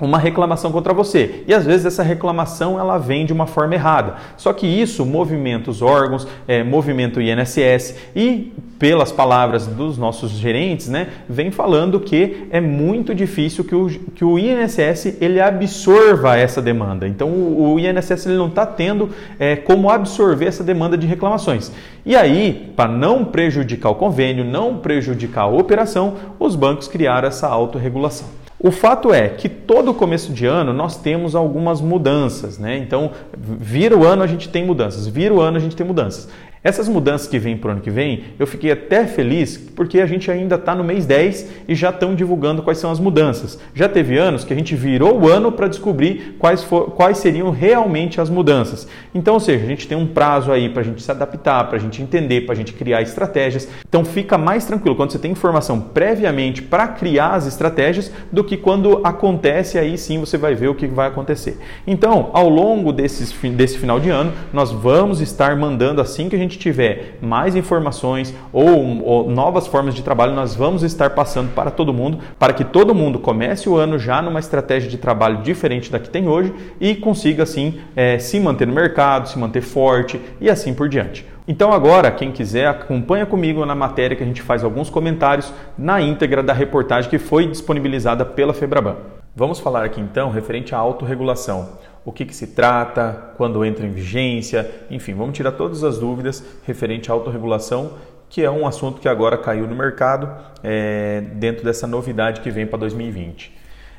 uma 0.00 0.18
reclamação 0.18 0.70
contra 0.70 0.92
você. 0.92 1.42
E 1.46 1.52
às 1.52 1.66
vezes 1.66 1.86
essa 1.86 2.02
reclamação 2.02 2.78
ela 2.78 2.98
vem 2.98 3.26
de 3.26 3.32
uma 3.32 3.46
forma 3.46 3.74
errada. 3.74 4.14
Só 4.36 4.52
que 4.52 4.66
isso 4.66 5.04
movimenta 5.04 5.70
os 5.70 5.82
órgãos, 5.82 6.26
é, 6.46 6.62
movimenta 6.62 7.18
o 7.18 7.22
INSS 7.22 7.96
e 8.14 8.52
pelas 8.78 9.10
palavras 9.10 9.66
dos 9.66 9.98
nossos 9.98 10.30
gerentes, 10.30 10.88
né, 10.88 11.08
vem 11.28 11.50
falando 11.50 11.98
que 11.98 12.46
é 12.50 12.60
muito 12.60 13.12
difícil 13.12 13.64
que 13.64 13.74
o, 13.74 13.88
que 14.14 14.24
o 14.24 14.38
INSS 14.38 15.20
ele 15.20 15.40
absorva 15.40 16.36
essa 16.36 16.62
demanda. 16.62 17.08
Então 17.08 17.28
o, 17.28 17.74
o 17.74 17.80
INSS 17.80 18.26
ele 18.26 18.36
não 18.36 18.46
está 18.46 18.64
tendo 18.64 19.10
é, 19.38 19.56
como 19.56 19.90
absorver 19.90 20.46
essa 20.46 20.62
demanda 20.62 20.96
de 20.96 21.08
reclamações. 21.08 21.72
E 22.06 22.14
aí, 22.14 22.72
para 22.76 22.90
não 22.90 23.24
prejudicar 23.24 23.90
o 23.90 23.96
convênio, 23.96 24.44
não 24.44 24.78
prejudicar 24.78 25.42
a 25.42 25.48
operação, 25.48 26.14
os 26.38 26.54
bancos 26.54 26.86
criaram 26.86 27.26
essa 27.26 27.48
autorregulação. 27.48 28.28
O 28.60 28.72
fato 28.72 29.14
é 29.14 29.28
que 29.28 29.48
todo 29.48 29.94
começo 29.94 30.32
de 30.32 30.44
ano 30.44 30.72
nós 30.72 30.96
temos 30.96 31.36
algumas 31.36 31.80
mudanças, 31.80 32.58
né? 32.58 32.76
Então, 32.76 33.12
vira 33.36 33.96
o 33.96 34.04
ano 34.04 34.22
a 34.22 34.26
gente 34.26 34.48
tem 34.48 34.64
mudanças, 34.64 35.06
vira 35.06 35.32
o 35.32 35.40
ano 35.40 35.58
a 35.58 35.60
gente 35.60 35.76
tem 35.76 35.86
mudanças. 35.86 36.28
Essas 36.62 36.88
mudanças 36.88 37.28
que 37.28 37.38
vêm 37.38 37.56
para 37.56 37.68
o 37.68 37.72
ano 37.72 37.80
que 37.80 37.90
vem, 37.90 38.24
eu 38.38 38.46
fiquei 38.46 38.72
até 38.72 39.06
feliz 39.06 39.56
porque 39.56 40.00
a 40.00 40.06
gente 40.06 40.30
ainda 40.30 40.56
está 40.56 40.74
no 40.74 40.82
mês 40.82 41.06
10 41.06 41.48
e 41.68 41.74
já 41.74 41.90
estão 41.90 42.14
divulgando 42.14 42.62
quais 42.62 42.78
são 42.78 42.90
as 42.90 42.98
mudanças. 42.98 43.58
Já 43.74 43.88
teve 43.88 44.18
anos 44.18 44.44
que 44.44 44.52
a 44.52 44.56
gente 44.56 44.74
virou 44.74 45.20
o 45.20 45.28
ano 45.28 45.52
para 45.52 45.68
descobrir 45.68 46.36
quais, 46.38 46.62
for, 46.62 46.90
quais 46.90 47.18
seriam 47.18 47.50
realmente 47.50 48.20
as 48.20 48.28
mudanças. 48.28 48.88
Então, 49.14 49.34
ou 49.34 49.40
seja, 49.40 49.64
a 49.64 49.68
gente 49.68 49.86
tem 49.86 49.96
um 49.96 50.06
prazo 50.06 50.50
aí 50.50 50.68
para 50.68 50.82
a 50.82 50.84
gente 50.84 51.02
se 51.02 51.10
adaptar, 51.10 51.68
para 51.68 51.76
a 51.76 51.80
gente 51.80 52.02
entender, 52.02 52.42
para 52.42 52.54
a 52.54 52.56
gente 52.56 52.72
criar 52.72 53.02
estratégias. 53.02 53.68
Então, 53.88 54.04
fica 54.04 54.36
mais 54.36 54.64
tranquilo 54.64 54.96
quando 54.96 55.12
você 55.12 55.18
tem 55.18 55.30
informação 55.30 55.80
previamente 55.80 56.62
para 56.62 56.88
criar 56.88 57.34
as 57.34 57.46
estratégias 57.46 58.10
do 58.32 58.42
que 58.42 58.56
quando 58.56 59.00
acontece, 59.04 59.78
aí 59.78 59.96
sim 59.96 60.18
você 60.18 60.36
vai 60.36 60.54
ver 60.54 60.68
o 60.68 60.74
que 60.74 60.86
vai 60.86 61.08
acontecer. 61.08 61.58
Então, 61.86 62.30
ao 62.32 62.48
longo 62.48 62.92
desses, 62.92 63.32
desse 63.52 63.78
final 63.78 64.00
de 64.00 64.10
ano, 64.10 64.32
nós 64.52 64.72
vamos 64.72 65.20
estar 65.20 65.56
mandando 65.56 66.00
assim 66.00 66.28
que 66.28 66.36
a 66.36 66.38
gente 66.38 66.47
gente 66.48 66.58
tiver 66.58 67.18
mais 67.20 67.54
informações 67.54 68.34
ou, 68.52 69.04
ou, 69.04 69.30
novas 69.30 69.66
formas 69.66 69.94
de 69.94 70.02
trabalho, 70.02 70.34
nós 70.34 70.54
vamos 70.54 70.82
estar 70.82 71.10
passando 71.10 71.52
para 71.54 71.70
todo 71.70 71.92
mundo, 71.92 72.18
para 72.38 72.52
que 72.52 72.64
todo 72.64 72.94
mundo 72.94 73.18
comece 73.18 73.68
o 73.68 73.76
ano 73.76 73.98
já 73.98 74.22
numa 74.22 74.40
estratégia 74.40 74.88
de 74.88 74.96
trabalho 74.96 75.42
diferente 75.42 75.90
da 75.90 75.98
que 75.98 76.10
tem 76.10 76.28
hoje 76.28 76.52
e 76.80 76.94
consiga 76.94 77.42
assim 77.42 77.80
é, 77.94 78.18
se 78.18 78.40
manter 78.40 78.66
no 78.66 78.72
mercado, 78.72 79.28
se 79.28 79.38
manter 79.38 79.60
forte 79.60 80.20
e 80.40 80.48
assim 80.48 80.72
por 80.74 80.88
diante. 80.88 81.26
Então 81.46 81.72
agora, 81.72 82.10
quem 82.10 82.30
quiser, 82.30 82.66
acompanha 82.66 83.24
comigo 83.24 83.64
na 83.64 83.74
matéria 83.74 84.16
que 84.16 84.22
a 84.22 84.26
gente 84.26 84.42
faz 84.42 84.62
alguns 84.62 84.90
comentários 84.90 85.52
na 85.78 86.00
íntegra 86.00 86.42
da 86.42 86.52
reportagem 86.52 87.08
que 87.08 87.18
foi 87.18 87.46
disponibilizada 87.46 88.24
pela 88.24 88.52
Febraban. 88.52 88.96
Vamos 89.34 89.60
falar 89.60 89.84
aqui 89.84 90.00
então 90.00 90.30
referente 90.30 90.74
à 90.74 90.78
autorregulação 90.78 91.78
o 92.08 92.12
que, 92.12 92.24
que 92.24 92.34
se 92.34 92.46
trata, 92.46 93.34
quando 93.36 93.62
entra 93.62 93.84
em 93.84 93.90
vigência, 93.90 94.70
enfim, 94.90 95.12
vamos 95.12 95.36
tirar 95.36 95.52
todas 95.52 95.84
as 95.84 95.98
dúvidas 95.98 96.42
referente 96.66 97.10
à 97.10 97.12
autorregulação, 97.12 97.98
que 98.30 98.42
é 98.42 98.50
um 98.50 98.66
assunto 98.66 98.98
que 98.98 99.06
agora 99.06 99.36
caiu 99.36 99.66
no 99.66 99.74
mercado 99.74 100.26
é, 100.64 101.20
dentro 101.34 101.62
dessa 101.62 101.86
novidade 101.86 102.40
que 102.40 102.50
vem 102.50 102.66
para 102.66 102.78
2020. 102.78 103.52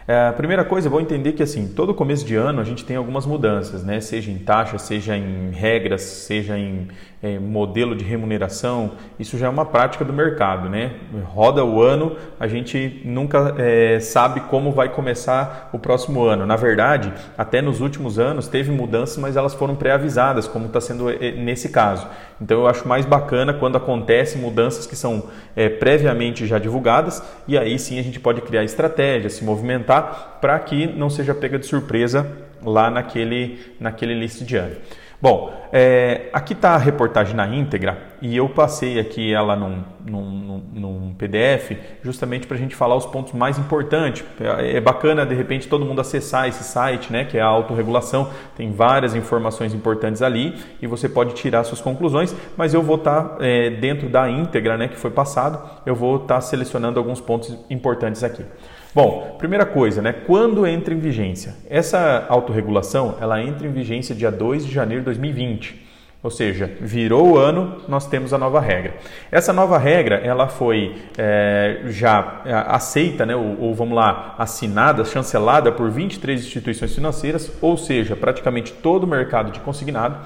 É, 0.07 0.29
a 0.29 0.33
primeira 0.33 0.65
coisa, 0.65 0.89
vou 0.89 0.99
entender 0.99 1.33
que 1.33 1.43
assim, 1.43 1.67
todo 1.67 1.93
começo 1.93 2.25
de 2.25 2.35
ano 2.35 2.59
a 2.59 2.63
gente 2.63 2.83
tem 2.83 2.97
algumas 2.97 3.27
mudanças, 3.27 3.83
né? 3.83 4.01
seja 4.01 4.31
em 4.31 4.39
taxa, 4.39 4.79
seja 4.79 5.15
em 5.15 5.51
regras, 5.51 6.01
seja 6.01 6.57
em 6.57 6.87
é, 7.21 7.37
modelo 7.37 7.95
de 7.95 8.03
remuneração, 8.03 8.91
isso 9.19 9.37
já 9.37 9.47
é 9.47 9.49
uma 9.49 9.65
prática 9.65 10.05
do 10.05 10.13
mercado, 10.13 10.69
né? 10.69 10.93
Roda 11.25 11.63
o 11.65 11.81
ano, 11.81 12.15
a 12.39 12.47
gente 12.47 13.01
nunca 13.03 13.55
é, 13.57 13.99
sabe 13.99 14.39
como 14.41 14.71
vai 14.71 14.89
começar 14.89 15.69
o 15.73 15.79
próximo 15.79 16.23
ano. 16.23 16.45
Na 16.45 16.55
verdade, 16.55 17.11
até 17.37 17.61
nos 17.61 17.81
últimos 17.81 18.17
anos 18.17 18.47
teve 18.47 18.71
mudanças, 18.71 19.17
mas 19.17 19.35
elas 19.35 19.53
foram 19.53 19.75
pré-avisadas, 19.75 20.47
como 20.47 20.67
está 20.67 20.79
sendo 20.79 21.09
é, 21.09 21.31
nesse 21.31 21.69
caso. 21.69 22.07
Então 22.41 22.61
eu 22.61 22.67
acho 22.67 22.87
mais 22.87 23.05
bacana 23.05 23.53
quando 23.53 23.75
acontecem 23.75 24.41
mudanças 24.41 24.87
que 24.87 24.95
são 24.95 25.23
é, 25.55 25.67
previamente 25.67 26.47
já 26.47 26.57
divulgadas 26.57 27.21
e 27.45 27.57
aí 27.57 27.77
sim 27.77 27.99
a 27.99 28.01
gente 28.01 28.19
pode 28.19 28.41
criar 28.41 28.63
estratégias, 28.63 29.33
se 29.33 29.43
movimentar 29.43 30.37
para 30.39 30.57
que 30.59 30.87
não 30.87 31.09
seja 31.09 31.35
pega 31.35 31.59
de 31.59 31.65
surpresa 31.65 32.25
lá 32.63 32.89
naquele, 32.89 33.59
naquele 33.79 34.13
list 34.13 34.41
de 34.43 34.55
ano. 34.55 34.75
Bom, 35.21 35.51
é, 35.73 36.29
aqui 36.31 36.53
está 36.53 36.71
a 36.71 36.77
reportagem 36.77 37.35
na 37.35 37.45
íntegra 37.45 37.97
e 38.21 38.37
eu 38.37 38.47
passei 38.47 38.97
aqui 38.97 39.33
ela 39.33 39.53
num, 39.53 39.83
num, 40.05 40.63
num 40.73 41.13
PDF 41.13 41.73
justamente 42.01 42.47
para 42.47 42.55
a 42.55 42.59
gente 42.59 42.73
falar 42.73 42.95
os 42.95 43.05
pontos 43.05 43.33
mais 43.33 43.59
importantes. 43.59 44.23
É, 44.39 44.77
é, 44.77 44.81
bacana 44.81 45.25
de 45.25 45.35
repente 45.35 45.67
todo 45.67 45.85
mundo 45.85 45.99
acessar 45.99 46.47
esse 46.47 46.63
site, 46.63 47.11
né, 47.11 47.25
que 47.25 47.37
é 47.37 47.41
a 47.41 47.47
autorregulação, 47.47 48.29
tem 48.55 48.71
várias 48.71 49.13
informações 49.13 49.73
importantes 49.73 50.21
ali 50.21 50.55
e 50.81 50.87
você 50.87 51.09
pode 51.09 51.33
tirar 51.33 51.65
suas 51.65 51.81
conclusões, 51.81 52.33
mas 52.55 52.73
eu 52.73 52.81
vou 52.81 52.95
estar 52.95 53.23
tá, 53.23 53.37
é, 53.45 53.69
dentro 53.71 54.07
da 54.07 54.29
íntegra 54.29 54.77
né, 54.77 54.87
que 54.87 54.95
foi 54.95 55.11
passado, 55.11 55.59
eu 55.85 55.95
vou 55.95 56.15
estar 56.15 56.35
tá 56.35 56.41
selecionando 56.41 56.97
alguns 56.97 57.19
pontos 57.19 57.57
importantes 57.69 58.23
aqui. 58.23 58.45
Bom, 58.93 59.35
primeira 59.37 59.67
coisa, 59.67 60.01
né? 60.01 60.11
Quando 60.11 60.65
entra 60.65 60.93
em 60.93 60.97
vigência? 60.97 61.55
Essa 61.69 62.25
autorregulação, 62.27 63.17
ela 63.21 63.39
entra 63.41 63.67
em 63.67 63.71
vigência 63.71 64.15
dia 64.15 64.31
2 64.31 64.65
de 64.65 64.71
janeiro 64.71 65.01
de 65.01 65.05
2020. 65.05 65.89
Ou 66.21 66.29
seja, 66.31 66.69
virou 66.81 67.29
o 67.29 67.37
ano, 67.37 67.81
nós 67.87 68.07
temos 68.07 68.33
a 68.33 68.37
nova 68.37 68.59
regra. 68.59 68.95
Essa 69.31 69.53
nova 69.53 69.77
regra, 69.77 70.15
ela 70.15 70.49
foi 70.49 70.97
é, 71.17 71.83
já 71.85 72.41
é, 72.45 72.53
aceita, 72.53 73.25
né, 73.25 73.35
ou, 73.35 73.57
ou, 73.61 73.75
vamos 73.75 73.95
lá, 73.95 74.35
assinada, 74.37 75.05
chancelada 75.05 75.71
por 75.71 75.89
23 75.89 76.41
instituições 76.41 76.93
financeiras, 76.93 77.49
ou 77.61 77.77
seja, 77.77 78.17
praticamente 78.17 78.73
todo 78.73 79.05
o 79.05 79.07
mercado 79.07 79.51
de 79.51 79.61
consignado. 79.61 80.17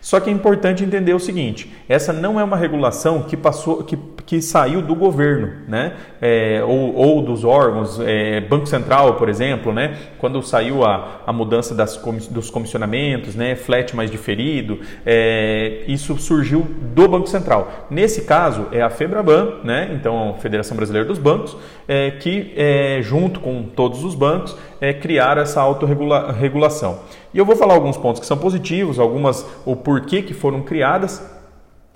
Só 0.00 0.18
que 0.18 0.28
é 0.30 0.32
importante 0.32 0.82
entender 0.82 1.14
o 1.14 1.20
seguinte: 1.20 1.72
essa 1.88 2.12
não 2.12 2.40
é 2.40 2.44
uma 2.44 2.56
regulação 2.56 3.22
que 3.22 3.36
passou, 3.36 3.84
que, 3.84 3.96
que 4.32 4.40
saiu 4.40 4.80
do 4.80 4.94
governo, 4.94 5.52
né? 5.68 5.92
É, 6.18 6.64
ou, 6.66 6.94
ou, 6.94 7.20
dos 7.20 7.44
órgãos, 7.44 8.00
é, 8.00 8.40
Banco 8.40 8.64
Central, 8.64 9.16
por 9.16 9.28
exemplo, 9.28 9.74
né? 9.74 9.94
Quando 10.16 10.42
saiu 10.42 10.82
a, 10.86 11.20
a 11.26 11.32
mudança 11.34 11.74
das, 11.74 11.98
dos 12.30 12.48
comissionamentos, 12.48 13.34
né? 13.34 13.54
Flat 13.54 13.94
mais 13.94 14.10
diferido, 14.10 14.80
é, 15.04 15.82
isso 15.86 16.16
surgiu 16.16 16.66
do 16.94 17.06
Banco 17.06 17.26
Central. 17.26 17.88
Nesse 17.90 18.22
caso 18.22 18.68
é 18.72 18.80
a 18.80 18.88
Febraban, 18.88 19.56
né? 19.64 19.90
Então 20.00 20.34
Federação 20.40 20.78
Brasileira 20.78 21.06
dos 21.06 21.18
Bancos, 21.18 21.54
é, 21.86 22.12
que 22.12 22.54
é, 22.56 23.00
junto 23.02 23.38
com 23.38 23.64
todos 23.64 24.02
os 24.02 24.14
bancos 24.14 24.56
é, 24.80 24.94
criaram 24.94 25.42
essa 25.42 25.60
autorregulação. 25.60 27.00
E 27.34 27.38
eu 27.38 27.44
vou 27.44 27.54
falar 27.54 27.74
alguns 27.74 27.98
pontos 27.98 28.18
que 28.18 28.26
são 28.26 28.38
positivos, 28.38 28.98
algumas 28.98 29.46
o 29.66 29.76
porquê 29.76 30.22
que 30.22 30.32
foram 30.32 30.62
criadas 30.62 31.22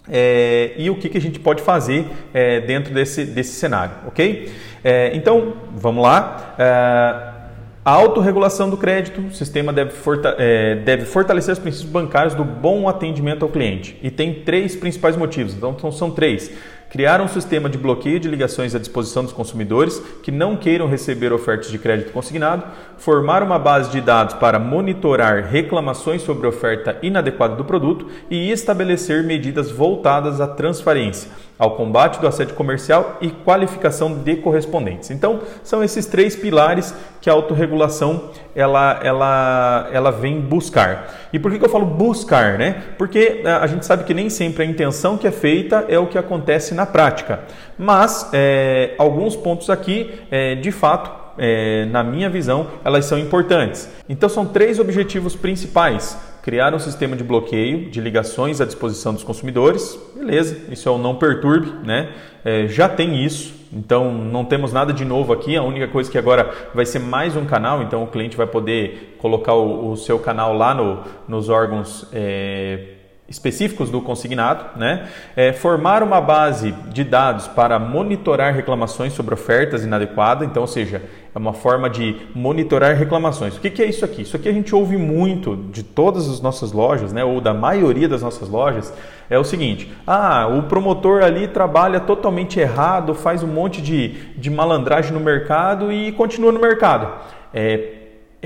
é, 0.08 0.72
e 0.76 0.88
o 0.90 0.96
que, 0.96 1.08
que 1.08 1.18
a 1.18 1.20
gente 1.20 1.38
pode 1.38 1.62
fazer 1.62 2.06
é, 2.32 2.60
dentro 2.60 2.92
desse, 2.94 3.24
desse 3.24 3.52
cenário, 3.52 3.92
ok? 4.06 4.52
É, 4.84 5.10
então, 5.14 5.54
vamos 5.74 6.02
lá. 6.02 6.54
É, 6.58 7.36
a 7.84 7.92
autorregulação 7.92 8.68
do 8.68 8.76
crédito, 8.76 9.20
o 9.20 9.32
sistema 9.32 9.72
deve, 9.72 9.92
forta 9.92 10.34
é, 10.38 10.74
deve, 10.74 11.04
fortalecer 11.04 11.52
os 11.52 11.58
princípios 11.58 11.88
bancários 11.88 12.34
do 12.34 12.44
bom 12.44 12.88
atendimento 12.88 13.44
ao 13.44 13.48
cliente. 13.48 13.96
E 14.02 14.10
tem 14.10 14.34
três 14.34 14.74
principais 14.74 15.16
motivos, 15.16 15.54
então 15.54 15.92
são 15.92 16.10
três. 16.10 16.50
Criar 16.96 17.20
um 17.20 17.28
sistema 17.28 17.68
de 17.68 17.76
bloqueio 17.76 18.18
de 18.18 18.26
ligações 18.26 18.74
à 18.74 18.78
disposição 18.78 19.22
dos 19.22 19.34
consumidores 19.34 20.02
que 20.22 20.32
não 20.32 20.56
queiram 20.56 20.88
receber 20.88 21.30
ofertas 21.30 21.70
de 21.70 21.78
crédito 21.78 22.10
consignado, 22.10 22.64
formar 22.96 23.42
uma 23.42 23.58
base 23.58 23.90
de 23.90 24.00
dados 24.00 24.32
para 24.36 24.58
monitorar 24.58 25.44
reclamações 25.44 26.22
sobre 26.22 26.46
oferta 26.46 26.96
inadequada 27.02 27.54
do 27.54 27.66
produto 27.66 28.06
e 28.30 28.50
estabelecer 28.50 29.22
medidas 29.24 29.70
voltadas 29.70 30.40
à 30.40 30.48
transparência 30.48 31.30
ao 31.58 31.72
combate 31.72 32.20
do 32.20 32.26
assédio 32.26 32.54
comercial 32.54 33.16
e 33.20 33.30
qualificação 33.30 34.18
de 34.18 34.36
correspondentes. 34.36 35.10
Então, 35.10 35.40
são 35.62 35.82
esses 35.82 36.06
três 36.06 36.36
pilares 36.36 36.94
que 37.20 37.30
a 37.30 37.32
autorregulação 37.32 38.30
ela, 38.54 39.00
ela, 39.02 39.88
ela 39.92 40.10
vem 40.10 40.40
buscar. 40.40 41.28
E 41.32 41.38
por 41.38 41.50
que, 41.50 41.58
que 41.58 41.64
eu 41.64 41.68
falo 41.68 41.86
buscar? 41.86 42.58
Né? 42.58 42.82
Porque 42.98 43.42
é, 43.44 43.50
a 43.50 43.66
gente 43.66 43.86
sabe 43.86 44.04
que 44.04 44.14
nem 44.14 44.28
sempre 44.28 44.62
a 44.62 44.66
intenção 44.66 45.16
que 45.16 45.26
é 45.26 45.32
feita 45.32 45.86
é 45.88 45.98
o 45.98 46.06
que 46.06 46.18
acontece 46.18 46.74
na 46.74 46.84
prática. 46.84 47.40
Mas 47.78 48.28
é, 48.32 48.94
alguns 48.98 49.34
pontos 49.34 49.70
aqui, 49.70 50.20
é, 50.30 50.54
de 50.54 50.70
fato, 50.70 51.10
é, 51.38 51.86
na 51.86 52.02
minha 52.02 52.30
visão, 52.30 52.66
elas 52.84 53.04
são 53.04 53.18
importantes. 53.18 53.88
Então, 54.08 54.28
são 54.28 54.46
três 54.46 54.78
objetivos 54.78 55.34
principais 55.34 56.18
criar 56.46 56.72
um 56.72 56.78
sistema 56.78 57.16
de 57.16 57.24
bloqueio 57.24 57.90
de 57.90 58.00
ligações 58.00 58.60
à 58.60 58.64
disposição 58.64 59.12
dos 59.12 59.24
consumidores. 59.24 59.98
Beleza, 60.14 60.56
isso 60.70 60.88
é 60.88 60.92
o 60.92 60.96
não 60.96 61.16
perturbe, 61.16 61.72
né? 61.84 62.12
É, 62.44 62.68
já 62.68 62.88
tem 62.88 63.24
isso, 63.24 63.52
então 63.72 64.12
não 64.14 64.44
temos 64.44 64.72
nada 64.72 64.92
de 64.92 65.04
novo 65.04 65.32
aqui. 65.32 65.56
A 65.56 65.62
única 65.64 65.88
coisa 65.88 66.08
que 66.08 66.16
agora 66.16 66.54
vai 66.72 66.86
ser 66.86 67.00
mais 67.00 67.34
um 67.34 67.44
canal, 67.44 67.82
então 67.82 68.04
o 68.04 68.06
cliente 68.06 68.36
vai 68.36 68.46
poder 68.46 69.16
colocar 69.18 69.54
o, 69.54 69.90
o 69.90 69.96
seu 69.96 70.20
canal 70.20 70.56
lá 70.56 70.72
no, 70.72 71.02
nos 71.26 71.48
órgãos. 71.48 72.06
É, 72.12 72.95
específicos 73.28 73.90
do 73.90 74.00
consignado, 74.00 74.78
né? 74.78 75.08
É, 75.34 75.52
formar 75.52 76.02
uma 76.02 76.20
base 76.20 76.72
de 76.92 77.02
dados 77.02 77.48
para 77.48 77.78
monitorar 77.78 78.54
reclamações 78.54 79.12
sobre 79.12 79.34
ofertas 79.34 79.84
inadequadas, 79.84 80.48
então, 80.48 80.62
ou 80.62 80.66
seja, 80.68 81.02
é 81.34 81.38
uma 81.38 81.52
forma 81.52 81.90
de 81.90 82.16
monitorar 82.34 82.96
reclamações. 82.96 83.56
O 83.56 83.60
que, 83.60 83.68
que, 83.68 83.82
é 83.82 83.86
isso 83.86 84.04
aqui? 84.04 84.22
Isso 84.22 84.36
aqui 84.36 84.48
a 84.48 84.52
gente 84.52 84.74
ouve 84.74 84.96
muito 84.96 85.56
de 85.70 85.82
todas 85.82 86.28
as 86.30 86.40
nossas 86.40 86.72
lojas, 86.72 87.12
né? 87.12 87.24
ou 87.24 87.40
da 87.40 87.52
maioria 87.52 88.08
das 88.08 88.22
nossas 88.22 88.48
lojas, 88.48 88.92
é 89.28 89.38
o 89.38 89.44
seguinte: 89.44 89.92
ah, 90.06 90.46
o 90.46 90.62
promotor 90.62 91.22
ali 91.22 91.48
trabalha 91.48 91.98
totalmente 91.98 92.60
errado, 92.60 93.14
faz 93.14 93.42
um 93.42 93.48
monte 93.48 93.82
de, 93.82 94.08
de 94.36 94.48
malandragem 94.48 95.12
no 95.12 95.20
mercado 95.20 95.92
e 95.92 96.12
continua 96.12 96.52
no 96.52 96.60
mercado. 96.60 97.12
É, 97.52 97.95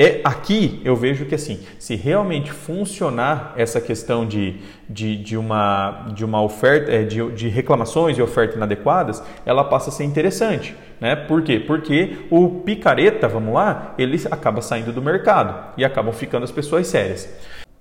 é, 0.02 0.23
aqui 0.25 0.80
eu 0.83 0.97
vejo 0.97 1.26
que 1.26 1.35
assim, 1.35 1.61
se 1.78 1.95
realmente 1.95 2.50
funcionar 2.50 3.52
essa 3.54 3.83
questão 3.83 4.25
de, 4.25 4.57
de, 4.88 5.14
de 5.14 5.37
uma, 5.37 6.07
de 6.14 6.25
uma 6.25 6.42
oferta, 6.42 6.90
é, 6.90 7.04
de, 7.04 7.30
de 7.33 7.49
reclamações 7.49 8.16
e 8.16 8.23
ofertas 8.23 8.57
inadequadas, 8.57 9.23
ela 9.45 9.62
passa 9.62 9.90
a 9.90 9.92
ser 9.92 10.04
interessante. 10.04 10.75
Né? 10.99 11.14
Por 11.14 11.42
quê? 11.42 11.61
Porque 11.61 12.16
o 12.30 12.49
picareta, 12.49 13.28
vamos 13.28 13.52
lá, 13.52 13.95
ele 13.99 14.19
acaba 14.30 14.63
saindo 14.63 14.91
do 14.91 15.02
mercado 15.02 15.75
e 15.76 15.84
acabam 15.84 16.15
ficando 16.15 16.45
as 16.45 16.50
pessoas 16.50 16.86
sérias 16.86 17.28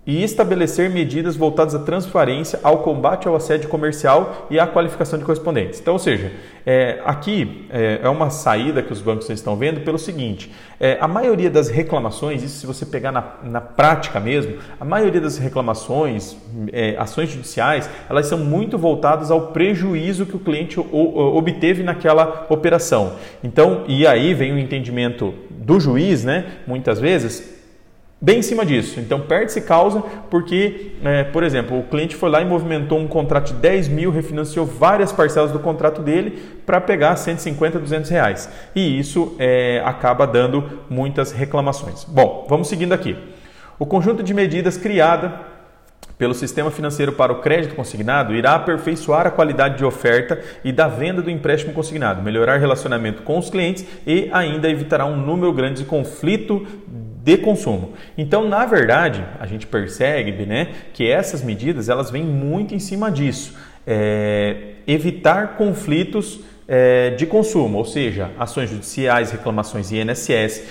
e 0.10 0.24
estabelecer 0.24 0.90
medidas 0.90 1.36
voltadas 1.36 1.76
à 1.76 1.80
transparência, 1.80 2.60
ao 2.64 2.80
combate 2.80 3.28
ao 3.28 3.36
assédio 3.36 3.70
comercial 3.70 4.48
e 4.50 4.60
à 4.60 4.66
qualificação 4.66 5.20
de 5.20 5.24
correspondentes. 5.24 5.80
Então, 5.80 5.94
ou 5.94 6.00
seja, 6.00 6.32
é, 6.66 7.00
aqui 7.06 7.68
é, 7.70 8.00
é, 8.02 8.10
uma 8.10 8.32
saída 8.32 8.82
que 8.82 8.92
os 8.92 9.02
bancos 9.02 9.30
estão 9.30 9.56
vendo 9.56 9.82
pelo 9.82 10.00
seguinte: 10.00 10.52
é, 10.80 10.98
a 11.00 11.08
maioria 11.08 11.48
das 11.48 11.70
reclamações, 11.70 12.42
isso 12.42 12.58
se 12.58 12.66
você 12.66 12.88
pegar 12.88 13.12
na, 13.12 13.36
na 13.44 13.62
prática 13.62 14.20
mesmo, 14.20 14.56
a 14.80 14.84
maioria 14.84 15.22
das 15.22 15.38
reclamações, 15.38 16.36
é, 16.74 16.96
ações 16.98 17.30
judiciais, 17.30 17.88
elas 18.10 18.26
são 18.26 18.40
muito 18.40 18.80
voltadas 18.80 19.30
ao 19.30 19.52
prejuízo 19.52 20.26
que 20.26 20.36
o 20.36 20.40
cliente 20.40 20.80
o, 20.80 20.88
o, 20.92 21.38
obteve 21.38 21.84
naquela 21.84 22.48
operação. 22.50 23.14
Então, 23.44 23.84
e 23.88 24.08
aí 24.08 24.34
vem 24.34 24.54
o 24.54 24.58
entendimento 24.58 25.36
do 25.52 25.80
juiz, 25.80 26.24
né? 26.24 26.46
Muitas 26.66 27.00
vezes 27.00 27.59
bem 28.22 28.40
em 28.40 28.42
cima 28.42 28.66
disso. 28.66 29.00
Então, 29.00 29.22
perde-se 29.22 29.62
causa 29.62 30.02
porque, 30.30 30.94
é, 31.04 31.24
por 31.24 31.44
exemplo, 31.44 31.80
o 31.80 31.84
cliente 31.84 32.16
foi 32.16 32.30
lá 32.30 32.42
e 32.42 32.46
movimentou 32.46 33.00
um 33.00 33.08
contrato 33.08 33.48
de 33.48 33.54
10 33.54 33.88
mil, 33.88 34.12
refinanciou 34.12 34.66
várias 34.66 35.12
parcelas 35.12 35.52
do 35.52 35.60
contrato 35.60 36.02
dele 36.02 36.40
para 36.66 36.82
pegar 36.82 37.16
150, 37.16 37.80
200 37.80 38.10
reais. 38.10 38.50
E 38.76 39.00
isso 39.00 39.36
é, 39.40 39.82
acaba 39.86 40.28
dando 40.28 40.82
muitas 40.90 41.32
reclamações. 41.32 42.04
Bom, 42.04 42.46
vamos 42.50 42.68
seguindo 42.68 42.94
aqui. 42.94 43.16
O 43.78 43.86
conjunto 43.86 44.22
de 44.22 44.34
medidas 44.34 44.76
criada 44.76 45.48
pelo 46.18 46.34
sistema 46.34 46.70
financeiro 46.70 47.14
para 47.14 47.32
o 47.32 47.40
crédito 47.40 47.76
consignado 47.76 48.36
irá 48.36 48.56
aperfeiçoar 48.56 49.26
a 49.26 49.32
qualidade 49.32 49.78
de 49.78 49.86
oferta 49.86 50.38
e 50.66 50.72
da 50.74 50.86
venda 50.86 51.22
do 51.22 51.32
empréstimo 51.32 51.72
consignado, 51.72 52.22
melhorar 52.22 52.58
relacionamento 52.58 53.24
com 53.24 53.38
os 53.38 53.50
clientes 53.50 53.86
e 54.06 54.30
ainda 54.34 54.70
evitará 54.70 55.06
um 55.06 55.16
número 55.16 55.54
grande 55.54 55.84
de 55.84 55.86
conflito 55.86 56.68
de 57.24 57.38
consumo. 57.38 57.94
Então, 58.18 58.48
na 58.48 58.66
verdade, 58.66 59.24
a 59.40 59.46
gente 59.46 59.68
percebe 59.68 60.46
né, 60.46 60.70
que 60.94 61.10
essas 61.10 61.44
medidas 61.44 61.90
elas 61.90 62.10
vêm 62.10 62.24
muito 62.24 62.74
em 62.74 62.80
cima 62.80 63.12
disso. 63.12 63.56
É, 63.86 64.74
evitar 64.88 65.58
conflitos 65.58 66.40
é, 66.68 67.12
de 67.12 67.26
consumo, 67.26 67.78
ou 67.78 67.86
seja, 67.86 68.30
ações 68.38 68.70
judiciais, 68.70 69.32
reclamações 69.32 69.92
INSS. 69.92 70.64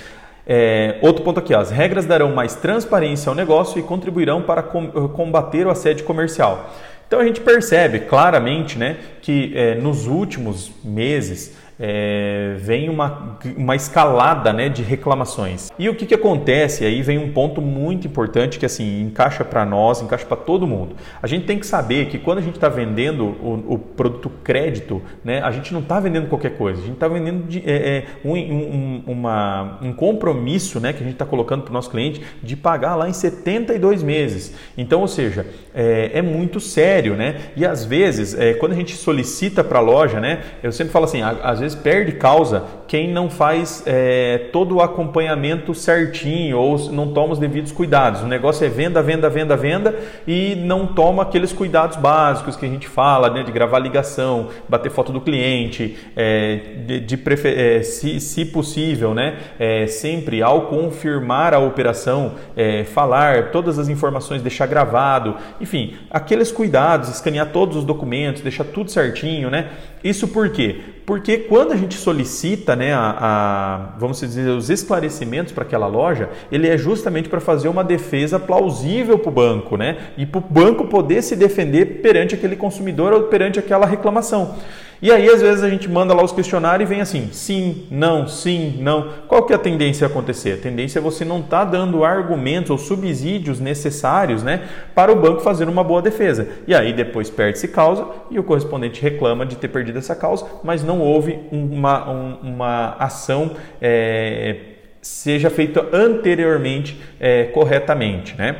É, 0.47 0.97
outro 1.01 1.23
ponto 1.23 1.39
aqui, 1.39 1.53
ó, 1.53 1.59
as 1.59 1.69
regras 1.69 2.05
darão 2.05 2.33
mais 2.33 2.55
transparência 2.55 3.29
ao 3.29 3.35
negócio 3.35 3.77
e 3.79 3.83
contribuirão 3.83 4.41
para 4.41 4.63
combater 4.63 5.67
o 5.67 5.69
assédio 5.69 6.05
comercial. 6.05 6.73
Então 7.07 7.19
a 7.19 7.23
gente 7.23 7.41
percebe 7.41 8.01
claramente 8.01 8.77
né, 8.77 8.97
que 9.21 9.51
é, 9.55 9.75
nos 9.75 10.07
últimos 10.07 10.71
meses 10.83 11.55
é, 11.79 12.55
vem 12.57 12.89
uma, 12.89 13.39
uma 13.55 13.75
escalada 13.75 14.51
né, 14.51 14.67
de 14.67 14.83
reclamações. 14.83 15.71
E 15.79 15.87
o 15.87 15.95
que, 15.95 16.05
que 16.05 16.13
acontece? 16.13 16.83
Aí 16.85 17.01
vem 17.01 17.17
um 17.17 17.31
ponto 17.31 17.61
muito 17.61 18.05
importante 18.05 18.59
que 18.59 18.65
assim 18.65 19.01
encaixa 19.01 19.45
para 19.45 19.65
nós, 19.65 20.01
encaixa 20.01 20.25
para 20.25 20.35
todo 20.35 20.67
mundo. 20.67 20.95
A 21.21 21.27
gente 21.27 21.45
tem 21.45 21.57
que 21.57 21.65
saber 21.65 22.07
que 22.07 22.17
quando 22.17 22.39
a 22.39 22.41
gente 22.41 22.55
está 22.55 22.67
vendendo 22.67 23.25
o, 23.25 23.75
o, 23.75 23.79
produto 23.79 24.29
crédito, 24.43 25.01
né, 25.23 25.41
a 25.41 25.51
gente 25.51 25.71
não 25.71 25.79
está 25.79 25.99
vendendo 25.99 26.27
qualquer 26.27 26.57
coisa, 26.57 26.81
a 26.81 26.83
gente 26.83 26.95
está 26.95 27.07
vendendo 27.07 27.47
de, 27.47 27.59
é, 27.65 27.71
é, 27.71 28.05
um, 28.25 28.33
um, 28.33 29.03
uma, 29.07 29.79
um 29.81 29.93
compromisso 29.93 30.79
né, 30.79 30.91
que 30.91 30.99
a 30.99 31.03
gente 31.03 31.13
está 31.13 31.25
colocando 31.25 31.63
para 31.63 31.71
o 31.71 31.73
nosso 31.73 31.89
cliente 31.89 32.21
de 32.43 32.57
pagar 32.57 32.95
lá 32.95 33.07
em 33.07 33.13
72 33.13 34.03
meses. 34.03 34.53
Então, 34.77 35.01
ou 35.01 35.07
seja, 35.07 35.45
é, 35.73 36.11
é 36.15 36.21
muito 36.21 36.59
sério, 36.59 37.15
né? 37.15 37.37
E 37.55 37.65
às 37.65 37.85
vezes, 37.85 38.37
é, 38.37 38.53
quando 38.53 38.73
a 38.73 38.75
gente 38.75 38.95
solicita 38.95 39.63
para 39.63 39.79
a 39.79 39.81
loja, 39.81 40.19
né? 40.19 40.41
Eu 40.61 40.71
sempre 40.71 40.91
falo 40.91 41.05
assim, 41.05 41.21
às 41.21 41.59
vezes 41.59 41.68
perde 41.75 42.13
causa 42.13 42.63
quem 42.89 43.07
não 43.07 43.29
faz 43.29 43.83
é, 43.85 44.49
todo 44.51 44.77
o 44.77 44.81
acompanhamento 44.81 45.75
certinho 45.75 46.57
ou 46.57 46.91
não 46.91 47.13
toma 47.13 47.33
os 47.33 47.39
devidos 47.39 47.71
cuidados. 47.71 48.23
O 48.23 48.25
negócio 48.25 48.65
é 48.65 48.69
venda, 48.69 48.99
venda, 48.99 49.29
venda, 49.29 49.55
venda 49.55 49.95
e 50.27 50.55
não 50.55 50.87
toma 50.87 51.21
aqueles 51.21 51.53
cuidados 51.53 51.97
básicos 51.97 52.55
que 52.55 52.65
a 52.65 52.69
gente 52.69 52.87
fala, 52.87 53.29
né? 53.29 53.43
De 53.43 53.51
gravar 53.51 53.77
ligação, 53.77 54.47
bater 54.67 54.89
foto 54.89 55.11
do 55.11 55.21
cliente, 55.21 55.97
é, 56.15 56.55
de, 56.83 56.99
de 57.01 57.19
é, 57.45 57.83
se, 57.83 58.19
se, 58.19 58.43
possível, 58.45 59.13
né? 59.13 59.37
É, 59.59 59.85
sempre 59.85 60.41
ao 60.41 60.63
confirmar 60.63 61.53
a 61.53 61.59
operação, 61.59 62.33
é, 62.57 62.83
falar 62.85 63.51
todas 63.51 63.77
as 63.77 63.87
informações, 63.87 64.41
deixar 64.41 64.65
gravado, 64.65 65.35
enfim, 65.61 65.93
aqueles 66.09 66.51
cuidados, 66.51 67.07
escanear 67.09 67.51
todos 67.51 67.77
os 67.77 67.83
documentos, 67.83 68.41
deixar 68.41 68.63
tudo 68.63 68.89
certinho, 68.89 69.51
né? 69.51 69.69
Isso 70.03 70.27
por 70.27 70.49
quê? 70.49 70.79
Porque 71.09 71.37
quando 71.37 71.71
a 71.71 71.75
gente 71.75 71.95
solicita, 71.95 72.75
né, 72.75 72.93
a, 72.93 73.15
a 73.19 73.77
vamos 73.97 74.19
dizer, 74.19 74.47
os 74.51 74.69
esclarecimentos 74.69 75.51
para 75.51 75.63
aquela 75.63 75.87
loja, 75.87 76.29
ele 76.51 76.67
é 76.67 76.77
justamente 76.77 77.27
para 77.27 77.39
fazer 77.39 77.67
uma 77.67 77.83
defesa 77.83 78.37
plausível 78.37 79.17
para 79.17 79.29
o 79.29 79.31
banco, 79.31 79.75
né? 79.75 79.97
E 80.15 80.23
para 80.27 80.37
o 80.37 80.43
banco 80.47 80.85
poder 80.85 81.23
se 81.23 81.35
defender 81.35 82.03
perante 82.03 82.35
aquele 82.35 82.55
consumidor 82.55 83.11
ou 83.11 83.23
perante 83.23 83.57
aquela 83.57 83.87
reclamação. 83.87 84.55
E 85.01 85.11
aí, 85.11 85.29
às 85.29 85.41
vezes, 85.41 85.63
a 85.63 85.69
gente 85.69 85.87
manda 85.87 86.13
lá 86.13 86.23
os 86.23 86.31
questionários 86.31 86.89
e 86.89 86.93
vem 86.93 87.01
assim: 87.01 87.29
sim, 87.31 87.87
não, 87.89 88.27
sim, 88.27 88.77
não. 88.79 89.09
Qual 89.27 89.43
que 89.43 89.53
é 89.53 89.55
a 89.55 89.59
tendência 89.59 90.05
a 90.05 90.09
acontecer? 90.09 90.53
A 90.53 90.57
tendência 90.57 90.99
é 90.99 91.01
você 91.01 91.23
não 91.23 91.39
estar 91.39 91.65
tá 91.65 91.71
dando 91.71 92.03
argumentos 92.03 92.69
ou 92.69 92.77
subsídios 92.77 93.59
necessários 93.59 94.43
né, 94.43 94.67
para 94.93 95.11
o 95.11 95.15
banco 95.15 95.41
fazer 95.41 95.69
uma 95.69 95.83
boa 95.83 96.01
defesa. 96.01 96.47
E 96.67 96.75
aí, 96.75 96.91
depois 96.91 97.29
perde-se 97.29 97.69
causa 97.69 98.05
e 98.29 98.37
o 98.37 98.43
correspondente 98.43 99.01
reclama 99.01 99.45
de 99.45 99.55
ter 99.55 99.69
perdido 99.69 99.99
essa 99.99 100.15
causa, 100.15 100.45
mas 100.63 100.83
não 100.83 100.99
houve 100.99 101.39
uma, 101.51 102.09
um, 102.11 102.33
uma 102.41 102.95
ação. 102.99 103.51
É, 103.81 104.55
seja 105.01 105.49
feita 105.49 105.87
anteriormente 105.93 106.99
é, 107.19 107.45
corretamente, 107.45 108.35
né? 108.37 108.57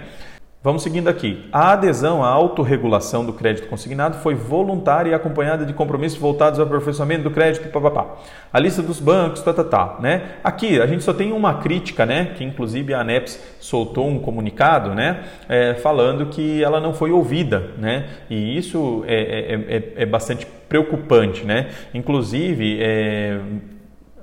Vamos 0.62 0.84
seguindo 0.84 1.08
aqui. 1.08 1.48
A 1.54 1.72
adesão 1.72 2.22
à 2.22 2.28
autorregulação 2.28 3.26
do 3.26 3.32
crédito 3.32 3.70
consignado 3.70 4.18
foi 4.18 4.36
voluntária 4.36 5.12
e 5.12 5.14
acompanhada 5.14 5.66
de 5.66 5.72
compromissos 5.72 6.20
voltados 6.20 6.60
ao 6.60 6.66
aperfeiçoamento 6.66 7.24
do 7.24 7.32
crédito, 7.32 7.70
papapá. 7.70 8.18
A 8.52 8.60
lista 8.60 8.82
dos 8.82 9.00
bancos, 9.00 9.42
tá, 9.42 9.54
tá, 9.54 9.64
tá, 9.64 9.96
né? 10.02 10.32
Aqui 10.44 10.82
a 10.82 10.86
gente 10.86 11.02
só 11.02 11.14
tem 11.14 11.32
uma 11.32 11.62
crítica, 11.62 12.06
né? 12.06 12.34
Que 12.36 12.44
inclusive 12.44 12.94
a 12.94 13.00
ANEPS 13.00 13.42
soltou 13.62 14.06
um 14.10 14.20
comunicado, 14.20 14.94
né? 14.94 15.24
É, 15.48 15.76
falando 15.76 16.26
que 16.26 16.62
ela 16.62 16.82
não 16.82 16.94
foi 16.94 17.10
ouvida, 17.10 17.72
né? 17.78 18.08
E 18.30 18.58
isso 18.58 19.06
é, 19.08 19.16
é, 19.16 19.78
é, 19.78 20.04
é 20.04 20.06
bastante 20.06 20.46
preocupante, 20.68 21.46
né? 21.46 21.70
Inclusive, 21.94 22.80
é, 22.82 23.40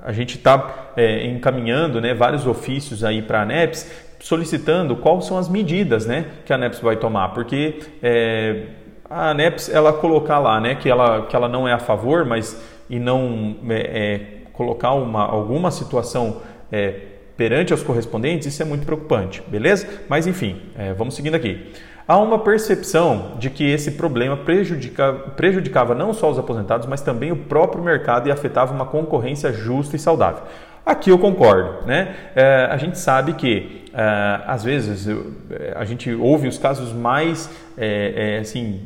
a 0.07 0.13
gente 0.13 0.37
está 0.37 0.93
é, 0.97 1.27
encaminhando 1.27 2.01
né, 2.01 2.15
vários 2.15 2.47
ofícios 2.47 3.03
aí 3.03 3.23
para 3.23 3.41
a 3.41 3.43
ANEPS 3.43 4.06
solicitando 4.19 4.97
quais 4.97 5.25
são 5.25 5.39
as 5.39 5.49
medidas 5.49 6.07
né, 6.07 6.27
que 6.45 6.53
a 6.53 6.57
ANEPS 6.57 6.81
vai 6.81 6.97
tomar, 6.97 7.29
porque 7.29 7.81
é, 8.03 8.65
a 9.09 9.31
ANEPS 9.31 9.69
ela 9.69 9.93
colocar 9.93 10.39
lá 10.39 10.61
né, 10.61 10.75
que, 10.75 10.89
ela, 10.89 11.27
que 11.27 11.37
ela 11.37 11.49
não 11.49 11.67
é 11.67 11.73
a 11.73 11.79
favor, 11.79 12.25
mas 12.25 12.61
e 12.89 12.99
não 12.99 13.57
é, 13.69 13.75
é, 13.75 14.21
colocar 14.53 14.93
uma, 14.93 15.25
alguma 15.25 15.71
situação 15.71 16.43
é, 16.71 16.95
perante 17.37 17.75
os 17.75 17.83
correspondentes, 17.83 18.47
isso 18.47 18.63
é 18.63 18.65
muito 18.65 18.87
preocupante, 18.87 19.43
beleza? 19.47 19.87
Mas 20.09 20.27
enfim, 20.27 20.61
é, 20.77 20.93
vamos 20.93 21.15
seguindo 21.15 21.35
aqui. 21.35 21.73
Há 22.09 22.19
uma 22.19 22.39
percepção 22.39 23.33
de 23.37 23.51
que 23.51 23.69
esse 23.69 23.93
problema 23.93 24.37
prejudica, 24.37 25.13
prejudicava 25.37 25.93
não 25.93 26.15
só 26.15 26.31
os 26.31 26.39
aposentados, 26.39 26.87
mas 26.87 27.03
também 27.03 27.33
o 27.33 27.37
próprio 27.37 27.83
mercado 27.83 28.29
e 28.29 28.31
afetava 28.31 28.73
uma 28.73 28.87
concorrência 28.87 29.53
justa 29.53 29.97
e 29.97 29.99
saudável. 29.99 30.45
Aqui 30.87 31.11
eu 31.11 31.19
concordo. 31.19 31.85
Né? 31.85 32.15
É, 32.37 32.69
a 32.71 32.77
gente 32.77 32.97
sabe 32.97 33.33
que, 33.33 33.87
é, 33.93 34.41
às 34.47 34.63
vezes, 34.63 35.09
a 35.75 35.85
gente 35.85 36.15
ouve 36.15 36.47
os 36.47 36.59
casos 36.59 36.93
mais 36.93 37.51
é, 37.77 38.37
é, 38.37 38.39
assim, 38.39 38.83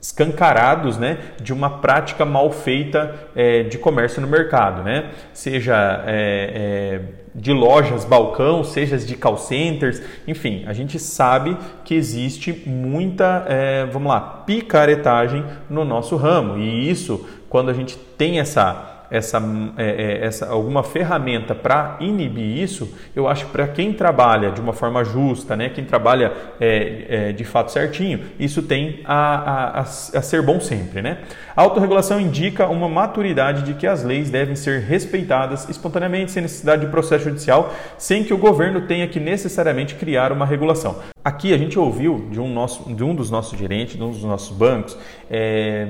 escancarados 0.00 0.98
né, 0.98 1.16
de 1.40 1.52
uma 1.52 1.78
prática 1.78 2.24
mal 2.24 2.50
feita 2.50 3.14
é, 3.36 3.62
de 3.62 3.78
comércio 3.78 4.20
no 4.20 4.26
mercado, 4.26 4.82
né? 4.82 5.10
seja 5.32 6.02
é, 6.08 7.00
de 7.32 7.52
lojas 7.52 8.04
balcão, 8.04 8.64
seja 8.64 8.98
de 8.98 9.16
call 9.16 9.38
centers, 9.38 10.02
enfim, 10.26 10.64
a 10.66 10.72
gente 10.72 10.98
sabe 10.98 11.56
que 11.84 11.94
existe 11.94 12.52
muita, 12.66 13.46
vamos 13.90 14.08
lá, 14.08 14.20
picaretagem 14.20 15.44
no 15.68 15.84
nosso 15.84 16.16
ramo 16.16 16.58
e 16.58 16.88
isso, 16.88 17.28
quando 17.48 17.70
a 17.70 17.74
gente 17.74 17.96
tem 17.96 18.38
essa 18.38 18.93
essa, 19.10 19.42
é, 19.76 19.84
é, 20.22 20.26
essa 20.26 20.48
alguma 20.48 20.82
ferramenta 20.82 21.54
para 21.54 21.96
inibir 22.00 22.62
isso, 22.62 22.92
eu 23.14 23.28
acho 23.28 23.46
que 23.46 23.52
para 23.52 23.68
quem 23.68 23.92
trabalha 23.92 24.50
de 24.50 24.60
uma 24.60 24.72
forma 24.72 25.04
justa, 25.04 25.56
né, 25.56 25.68
quem 25.68 25.84
trabalha 25.84 26.32
é, 26.60 27.06
é, 27.08 27.32
de 27.32 27.44
fato 27.44 27.70
certinho, 27.70 28.20
isso 28.38 28.62
tem 28.62 29.00
a, 29.04 29.78
a, 29.78 29.80
a, 29.80 29.84
ser 29.84 30.42
bom 30.42 30.60
sempre. 30.60 31.02
Né? 31.02 31.18
A 31.56 31.62
autorregulação 31.62 32.20
indica 32.20 32.66
uma 32.66 32.88
maturidade 32.88 33.62
de 33.62 33.74
que 33.74 33.86
as 33.86 34.02
leis 34.02 34.30
devem 34.30 34.56
ser 34.56 34.80
respeitadas 34.80 35.68
espontaneamente, 35.68 36.32
sem 36.32 36.42
necessidade 36.42 36.84
de 36.84 36.90
processo 36.90 37.24
judicial, 37.24 37.72
sem 37.98 38.24
que 38.24 38.34
o 38.34 38.38
governo 38.38 38.82
tenha 38.82 39.06
que 39.06 39.20
necessariamente 39.20 39.94
criar 39.94 40.32
uma 40.32 40.46
regulação. 40.46 41.00
Aqui 41.24 41.54
a 41.54 41.58
gente 41.58 41.78
ouviu 41.78 42.28
de 42.30 42.40
um, 42.40 42.52
nosso, 42.52 42.92
de 42.94 43.02
um 43.02 43.14
dos 43.14 43.30
nossos 43.30 43.58
gerentes, 43.58 43.96
de 43.96 44.02
um 44.02 44.10
dos 44.10 44.24
nossos 44.24 44.54
bancos, 44.56 44.96
é, 45.30 45.88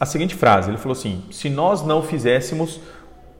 a 0.00 0.06
seguinte 0.06 0.34
frase: 0.34 0.70
ele 0.70 0.78
falou 0.78 0.96
assim, 0.96 1.22
se 1.30 1.50
nós 1.50 1.84
não 1.84 2.02
fizéssemos, 2.02 2.80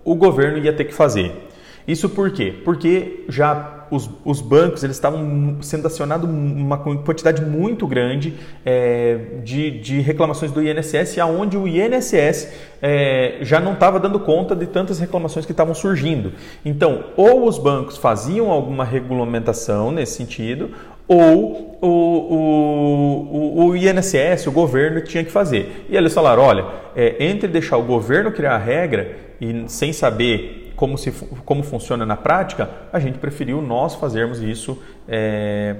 o 0.04 0.14
governo 0.14 0.58
ia 0.58 0.72
ter 0.72 0.84
que 0.84 0.94
fazer. 0.94 1.48
Isso 1.88 2.10
por 2.10 2.30
quê? 2.30 2.54
Porque 2.62 3.24
já 3.28 3.86
os, 3.90 4.08
os 4.24 4.40
bancos 4.40 4.84
eles 4.84 4.96
estavam 4.96 5.56
sendo 5.60 5.86
acionados 5.86 6.28
uma 6.28 6.78
quantidade 6.78 7.44
muito 7.44 7.86
grande 7.86 8.34
é, 8.64 9.18
de, 9.42 9.70
de, 9.80 10.00
reclamações 10.00 10.52
do 10.52 10.62
INSS, 10.62 11.18
aonde 11.18 11.56
o 11.56 11.66
INSS 11.66 12.52
é, 12.80 13.38
já 13.40 13.58
não 13.58 13.72
estava 13.72 13.98
dando 13.98 14.20
conta 14.20 14.54
de 14.54 14.66
tantas 14.66 15.00
reclamações 15.00 15.44
que 15.44 15.52
estavam 15.52 15.74
surgindo. 15.74 16.32
Então, 16.64 17.06
ou 17.16 17.48
os 17.48 17.58
bancos 17.58 17.96
faziam 17.96 18.50
alguma 18.50 18.84
regulamentação 18.84 19.90
nesse 19.90 20.14
sentido, 20.14 20.70
ou 21.12 21.76
o, 21.82 21.88
o, 21.88 23.66
o, 23.66 23.76
INSS, 23.76 24.46
o 24.46 24.52
governo, 24.52 25.00
tinha 25.00 25.24
que 25.24 25.30
fazer. 25.32 25.86
E 25.88 25.96
eles 25.96 26.14
falaram: 26.14 26.42
olha, 26.42 26.64
é, 26.94 27.24
entre 27.24 27.48
deixar 27.48 27.78
o 27.78 27.82
governo 27.82 28.30
criar 28.30 28.54
a 28.54 28.58
regra 28.58 29.16
e 29.40 29.64
sem 29.66 29.92
saber 29.92 30.72
como, 30.76 30.96
se, 30.96 31.10
como 31.44 31.64
funciona 31.64 32.06
na 32.06 32.16
prática, 32.16 32.70
a 32.92 33.00
gente 33.00 33.18
preferiu 33.18 33.60
nós 33.60 33.96
fazermos 33.96 34.40
isso. 34.40 34.80
É, 35.08 35.74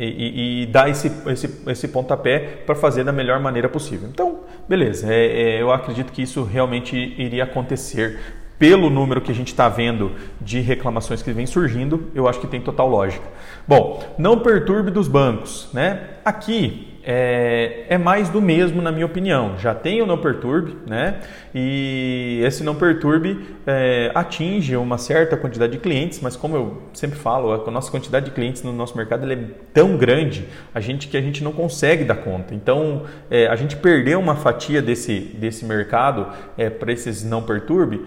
e, 0.00 0.62
e, 0.62 0.66
dar 0.66 0.88
esse, 0.88 1.10
esse, 1.26 1.62
esse 1.66 1.88
pontapé 1.88 2.38
para 2.64 2.76
fazer 2.76 3.02
da 3.02 3.10
melhor 3.10 3.40
maneira 3.40 3.68
possível. 3.68 4.08
Então, 4.08 4.42
beleza, 4.68 5.12
é, 5.12 5.56
é, 5.56 5.60
eu 5.60 5.72
acredito 5.72 6.12
que 6.12 6.22
isso 6.22 6.44
realmente 6.44 6.96
iria 6.96 7.42
acontecer 7.42 8.16
pelo 8.58 8.90
número 8.90 9.20
que 9.20 9.30
a 9.30 9.34
gente 9.34 9.48
está 9.48 9.68
vendo 9.68 10.12
de 10.40 10.60
reclamações 10.60 11.22
que 11.22 11.32
vem 11.32 11.46
surgindo, 11.46 12.10
eu 12.14 12.28
acho 12.28 12.40
que 12.40 12.46
tem 12.46 12.60
total 12.60 12.88
lógica. 12.88 13.26
Bom, 13.66 14.02
não 14.18 14.40
perturbe 14.40 14.90
dos 14.90 15.06
bancos, 15.06 15.68
né? 15.72 16.00
Aqui 16.24 16.88
é, 17.10 17.86
é, 17.88 17.96
mais 17.96 18.28
do 18.28 18.38
mesmo, 18.38 18.82
na 18.82 18.92
minha 18.92 19.06
opinião. 19.06 19.56
Já 19.58 19.74
tem 19.74 20.02
o 20.02 20.06
não 20.06 20.18
perturbe, 20.18 20.76
né? 20.86 21.20
E 21.54 22.42
esse 22.44 22.62
não 22.62 22.74
perturbe 22.74 23.46
é, 23.66 24.12
atinge 24.14 24.76
uma 24.76 24.98
certa 24.98 25.34
quantidade 25.34 25.72
de 25.72 25.78
clientes, 25.78 26.20
mas 26.20 26.36
como 26.36 26.54
eu 26.54 26.82
sempre 26.92 27.18
falo, 27.18 27.66
a 27.66 27.70
nossa 27.70 27.90
quantidade 27.90 28.26
de 28.26 28.32
clientes 28.32 28.62
no 28.62 28.74
nosso 28.74 28.94
mercado 28.94 29.32
é 29.32 29.38
tão 29.72 29.96
grande 29.96 30.46
a 30.74 30.80
gente 30.80 31.08
que 31.08 31.16
a 31.16 31.22
gente 31.22 31.42
não 31.42 31.52
consegue 31.52 32.04
dar 32.04 32.16
conta. 32.16 32.54
Então, 32.54 33.04
é, 33.30 33.46
a 33.46 33.56
gente 33.56 33.74
perdeu 33.76 34.20
uma 34.20 34.36
fatia 34.36 34.82
desse, 34.82 35.18
desse 35.18 35.64
mercado 35.64 36.26
é, 36.58 36.68
para 36.68 36.92
esses 36.92 37.24
não 37.24 37.42
perturbe 37.42 38.02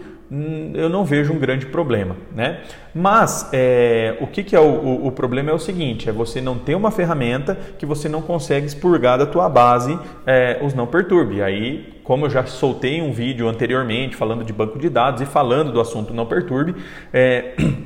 eu 0.74 0.88
não 0.88 1.04
vejo 1.04 1.34
um 1.34 1.38
grande 1.38 1.66
problema, 1.66 2.16
né? 2.34 2.62
Mas 2.96 3.50
é, 3.52 4.16
o 4.22 4.28
que, 4.28 4.44
que 4.44 4.56
é 4.56 4.60
o, 4.62 4.64
o, 4.64 5.08
o, 5.08 5.12
problema 5.12 5.52
é 5.52 5.54
o 5.54 5.60
seguinte: 5.60 6.08
é 6.08 6.12
você 6.12 6.40
não 6.40 6.58
ter 6.58 6.74
uma 6.74 6.90
ferramenta 6.90 7.58
que 7.78 7.86
você 7.86 8.08
não 8.08 8.22
consegue 8.22 8.66
expurgar 8.66 9.18
da 9.18 9.26
tua 9.26 9.50
base 9.50 10.00
é, 10.26 10.58
os 10.62 10.74
não 10.74 10.88
perturbe. 10.88 11.42
Aí, 11.42 12.00
como 12.06 12.26
eu 12.26 12.30
já 12.30 12.46
soltei 12.46 13.02
um 13.02 13.12
vídeo 13.12 13.50
anteriormente 13.50 14.16
falando 14.16 14.46
de 14.46 14.54
banco 14.54 14.80
de 14.80 14.90
dados 14.90 15.22
e 15.22 15.26
falando 15.26 15.74
do 15.74 15.82
assunto 15.82 16.14
não 16.14 16.26
perturbe, 16.26 16.76
é, 17.12 17.54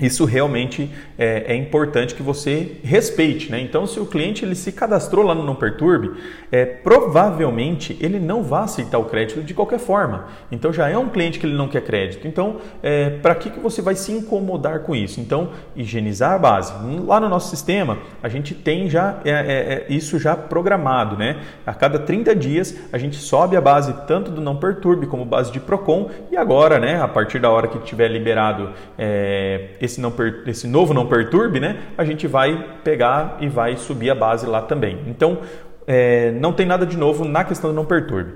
isso 0.00 0.24
realmente 0.24 0.90
é, 1.18 1.52
é, 1.52 1.56
importante 1.56 2.14
que 2.14 2.22
você 2.22 2.76
respeite, 2.82 3.50
né? 3.50 3.60
Então, 3.60 3.86
se 3.86 4.00
o 4.00 4.06
cliente 4.06 4.44
ele 4.44 4.54
se 4.54 4.72
cadastrou 4.72 5.24
lá 5.24 5.34
no 5.34 5.44
Não 5.44 5.54
Perturbe, 5.54 6.12
é, 6.50 6.64
provavelmente 6.64 7.96
ele 8.00 8.18
não 8.18 8.42
vai 8.42 8.64
aceitar 8.64 8.98
o 8.98 9.04
crédito 9.04 9.42
de 9.42 9.54
qualquer 9.54 9.78
forma. 9.78 10.26
Então, 10.50 10.72
já 10.72 10.88
é 10.88 10.96
um 10.96 11.08
cliente 11.08 11.38
que 11.38 11.46
ele 11.46 11.56
não 11.56 11.68
quer 11.68 11.82
crédito. 11.82 12.26
Então, 12.26 12.56
é, 12.82 13.10
para 13.10 13.34
que, 13.34 13.50
que 13.50 13.60
você 13.60 13.82
vai 13.82 13.94
se 13.94 14.12
incomodar 14.12 14.80
com 14.80 14.94
isso? 14.94 15.20
Então, 15.20 15.50
higienizar 15.76 16.32
a 16.32 16.38
base. 16.38 16.72
Lá 17.06 17.20
no 17.20 17.28
nosso 17.28 17.50
sistema, 17.50 17.98
a 18.22 18.28
gente 18.28 18.54
tem 18.54 18.88
já 18.88 19.20
é, 19.24 19.30
é, 19.30 19.34
é, 19.34 19.86
isso 19.88 20.18
já 20.18 20.36
programado, 20.36 21.16
né? 21.16 21.40
A 21.66 21.74
cada 21.74 21.98
30 21.98 22.34
dias, 22.34 22.76
a 22.92 22.98
gente 22.98 23.16
sobe 23.16 23.56
a 23.56 23.60
base 23.60 23.92
tanto 24.06 24.30
do 24.30 24.40
Não 24.40 24.56
Perturbe 24.56 25.06
como 25.06 25.24
base 25.24 25.52
de 25.52 25.60
Procon 25.60 26.10
e 26.30 26.36
agora, 26.36 26.78
né? 26.78 27.00
A 27.00 27.08
partir 27.08 27.38
da 27.38 27.50
hora 27.50 27.68
que 27.68 27.78
tiver 27.80 28.08
liberado 28.08 28.70
esse 29.80 29.89
esse, 29.90 30.00
não, 30.00 30.12
esse 30.46 30.66
novo 30.66 30.94
não 30.94 31.06
perturbe, 31.06 31.60
né, 31.60 31.78
a 31.98 32.04
gente 32.04 32.26
vai 32.26 32.78
pegar 32.84 33.36
e 33.40 33.48
vai 33.48 33.76
subir 33.76 34.10
a 34.10 34.14
base 34.14 34.46
lá 34.46 34.62
também. 34.62 34.98
Então, 35.06 35.38
é, 35.86 36.30
não 36.32 36.52
tem 36.52 36.66
nada 36.66 36.86
de 36.86 36.96
novo 36.96 37.24
na 37.24 37.44
questão 37.44 37.70
do 37.70 37.76
não 37.76 37.84
perturbe. 37.84 38.34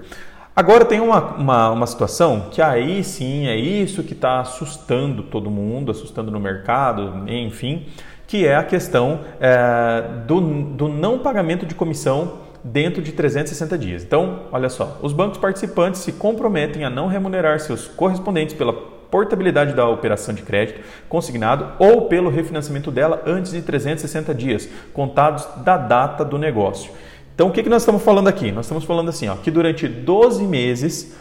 Agora 0.56 0.84
tem 0.84 1.00
uma, 1.00 1.34
uma, 1.36 1.70
uma 1.70 1.86
situação 1.86 2.48
que 2.50 2.62
aí 2.62 3.02
sim 3.02 3.48
é 3.48 3.56
isso 3.56 4.04
que 4.04 4.12
está 4.12 4.40
assustando 4.40 5.24
todo 5.24 5.50
mundo, 5.50 5.90
assustando 5.90 6.30
no 6.30 6.38
mercado, 6.38 7.24
enfim, 7.28 7.86
que 8.26 8.46
é 8.46 8.54
a 8.54 8.62
questão 8.62 9.20
é, 9.40 10.02
do, 10.26 10.40
do 10.40 10.88
não 10.88 11.18
pagamento 11.18 11.66
de 11.66 11.74
comissão 11.74 12.44
dentro 12.62 13.02
de 13.02 13.12
360 13.12 13.76
dias. 13.76 14.04
Então, 14.04 14.44
olha 14.50 14.68
só, 14.68 14.98
os 15.02 15.12
bancos 15.12 15.38
participantes 15.38 16.00
se 16.00 16.12
comprometem 16.12 16.84
a 16.84 16.90
não 16.90 17.08
remunerar 17.08 17.58
seus 17.60 17.86
correspondentes 17.86 18.54
pela 18.54 18.93
portabilidade 19.14 19.74
da 19.74 19.88
operação 19.88 20.34
de 20.34 20.42
crédito 20.42 20.80
consignado 21.08 21.68
ou 21.78 22.08
pelo 22.08 22.28
refinanciamento 22.28 22.90
dela 22.90 23.22
antes 23.24 23.52
de 23.52 23.62
360 23.62 24.34
dias, 24.34 24.68
contados 24.92 25.46
da 25.58 25.76
data 25.76 26.24
do 26.24 26.36
negócio. 26.36 26.90
Então, 27.32 27.46
o 27.46 27.52
que, 27.52 27.62
que 27.62 27.68
nós 27.68 27.82
estamos 27.82 28.02
falando 28.02 28.26
aqui? 28.26 28.50
Nós 28.50 28.66
estamos 28.66 28.82
falando 28.82 29.10
assim, 29.10 29.28
ó, 29.28 29.36
que 29.36 29.52
durante 29.52 29.86
12 29.86 30.42
meses 30.42 31.16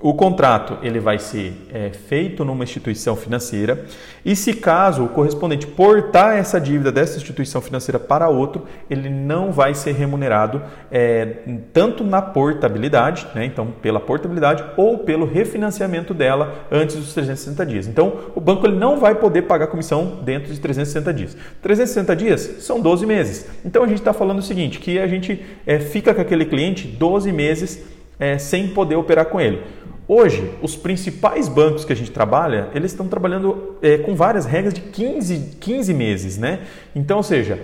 o 0.00 0.14
contrato 0.14 0.78
ele 0.80 1.00
vai 1.00 1.18
ser 1.18 1.52
é, 1.72 1.90
feito 1.90 2.44
numa 2.44 2.62
instituição 2.62 3.16
financeira 3.16 3.84
e 4.24 4.36
se 4.36 4.54
caso 4.54 5.04
o 5.04 5.08
correspondente 5.08 5.66
portar 5.66 6.36
essa 6.36 6.60
dívida 6.60 6.92
dessa 6.92 7.16
instituição 7.16 7.60
financeira 7.60 7.98
para 7.98 8.28
outro, 8.28 8.64
ele 8.88 9.10
não 9.10 9.50
vai 9.50 9.74
ser 9.74 9.92
remunerado 9.92 10.62
é, 10.90 11.38
tanto 11.72 12.04
na 12.04 12.22
portabilidade, 12.22 13.26
né, 13.34 13.44
então 13.44 13.72
pela 13.82 13.98
portabilidade 13.98 14.64
ou 14.76 14.98
pelo 14.98 15.26
refinanciamento 15.26 16.14
dela 16.14 16.66
antes 16.70 16.94
dos 16.94 17.12
360 17.12 17.66
dias. 17.66 17.88
Então 17.88 18.20
o 18.36 18.40
banco 18.40 18.66
ele 18.66 18.76
não 18.76 19.00
vai 19.00 19.16
poder 19.16 19.42
pagar 19.42 19.66
comissão 19.66 20.20
dentro 20.22 20.52
de 20.52 20.60
360 20.60 21.12
dias. 21.12 21.36
360 21.60 22.14
dias 22.14 22.40
são 22.60 22.80
12 22.80 23.04
meses. 23.04 23.48
Então 23.64 23.82
a 23.82 23.86
gente 23.88 23.98
está 23.98 24.12
falando 24.12 24.38
o 24.38 24.42
seguinte, 24.42 24.78
que 24.78 24.96
a 24.96 25.08
gente 25.08 25.44
é, 25.66 25.80
fica 25.80 26.14
com 26.14 26.20
aquele 26.20 26.44
cliente 26.44 26.86
12 26.86 27.32
meses 27.32 27.84
é, 28.18 28.36
sem 28.38 28.68
poder 28.68 28.96
operar 28.96 29.26
com 29.26 29.40
ele. 29.40 29.62
Hoje, 30.10 30.50
os 30.62 30.74
principais 30.74 31.48
bancos 31.48 31.84
que 31.84 31.92
a 31.92 31.96
gente 31.96 32.10
trabalha, 32.10 32.70
eles 32.74 32.92
estão 32.92 33.06
trabalhando 33.06 33.76
é, 33.82 33.98
com 33.98 34.14
várias 34.14 34.46
regras 34.46 34.72
de 34.72 34.80
15, 34.80 35.56
15 35.60 35.92
meses, 35.92 36.38
né? 36.38 36.60
Então, 36.96 37.18
ou 37.18 37.22
seja, 37.22 37.60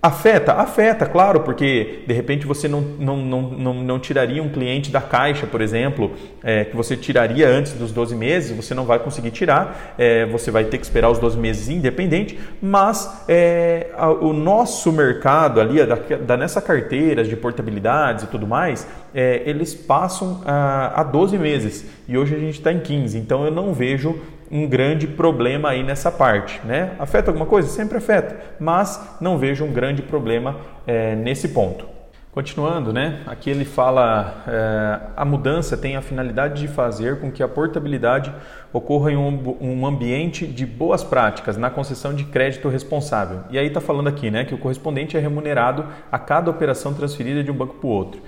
Afeta? 0.00 0.52
Afeta, 0.52 1.06
claro, 1.06 1.40
porque 1.40 2.04
de 2.06 2.14
repente 2.14 2.46
você 2.46 2.68
não, 2.68 2.80
não, 2.80 3.16
não, 3.16 3.42
não, 3.42 3.74
não 3.74 3.98
tiraria 3.98 4.42
um 4.42 4.48
cliente 4.48 4.90
da 4.90 5.00
caixa, 5.00 5.46
por 5.46 5.60
exemplo, 5.60 6.12
é, 6.44 6.64
que 6.64 6.76
você 6.76 6.96
tiraria 6.96 7.48
antes 7.48 7.72
dos 7.72 7.90
12 7.92 8.14
meses, 8.14 8.54
você 8.54 8.74
não 8.74 8.84
vai 8.84 8.98
conseguir 8.98 9.30
tirar, 9.30 9.94
é, 9.98 10.26
você 10.26 10.50
vai 10.50 10.64
ter 10.64 10.78
que 10.78 10.84
esperar 10.84 11.10
os 11.10 11.18
12 11.18 11.36
meses 11.38 11.68
independente, 11.68 12.38
mas 12.62 13.24
é, 13.26 13.88
a, 13.96 14.10
o 14.10 14.32
nosso 14.32 14.92
mercado 14.92 15.60
ali, 15.60 15.84
da, 15.84 15.96
da, 15.96 16.36
nessa 16.36 16.60
carteira 16.60 17.24
de 17.24 17.34
portabilidades 17.34 18.24
e 18.24 18.26
tudo 18.28 18.46
mais, 18.46 18.86
é, 19.14 19.42
eles 19.46 19.74
passam 19.74 20.42
a, 20.44 21.00
a 21.00 21.02
12 21.02 21.38
meses 21.38 21.86
e 22.06 22.16
hoje 22.16 22.34
a 22.34 22.38
gente 22.38 22.58
está 22.58 22.70
em 22.70 22.80
15, 22.80 23.18
então 23.18 23.44
eu 23.44 23.50
não 23.50 23.72
vejo 23.72 24.20
um 24.50 24.66
grande 24.66 25.06
problema 25.06 25.70
aí 25.70 25.82
nessa 25.82 26.10
parte. 26.10 26.60
Né? 26.64 26.92
Afeta 26.98 27.30
alguma 27.30 27.46
coisa? 27.46 27.68
Sempre 27.68 27.98
afeta, 27.98 28.36
mas 28.58 29.16
não 29.20 29.38
vejo 29.38 29.64
um 29.64 29.72
grande 29.72 30.02
problema 30.02 30.56
é, 30.86 31.14
nesse 31.14 31.48
ponto. 31.48 31.96
Continuando, 32.36 32.92
né? 32.92 33.20
Aqui 33.26 33.48
ele 33.48 33.64
fala 33.64 34.44
é, 34.46 35.00
a 35.16 35.24
mudança 35.24 35.74
tem 35.74 35.96
a 35.96 36.02
finalidade 36.02 36.60
de 36.60 36.68
fazer 36.68 37.18
com 37.18 37.32
que 37.32 37.42
a 37.42 37.48
portabilidade 37.48 38.30
ocorra 38.74 39.10
em 39.10 39.16
um, 39.16 39.56
um 39.58 39.86
ambiente 39.86 40.46
de 40.46 40.66
boas 40.66 41.02
práticas 41.02 41.56
na 41.56 41.70
concessão 41.70 42.12
de 42.12 42.24
crédito 42.24 42.68
responsável. 42.68 43.40
E 43.48 43.58
aí 43.58 43.68
está 43.68 43.80
falando 43.80 44.08
aqui, 44.08 44.30
né, 44.30 44.44
que 44.44 44.54
o 44.54 44.58
correspondente 44.58 45.16
é 45.16 45.20
remunerado 45.20 45.86
a 46.12 46.18
cada 46.18 46.50
operação 46.50 46.92
transferida 46.92 47.42
de 47.42 47.50
um 47.50 47.54
banco 47.54 47.76
para 47.76 47.86
o 47.86 47.90
outro. 47.90 48.20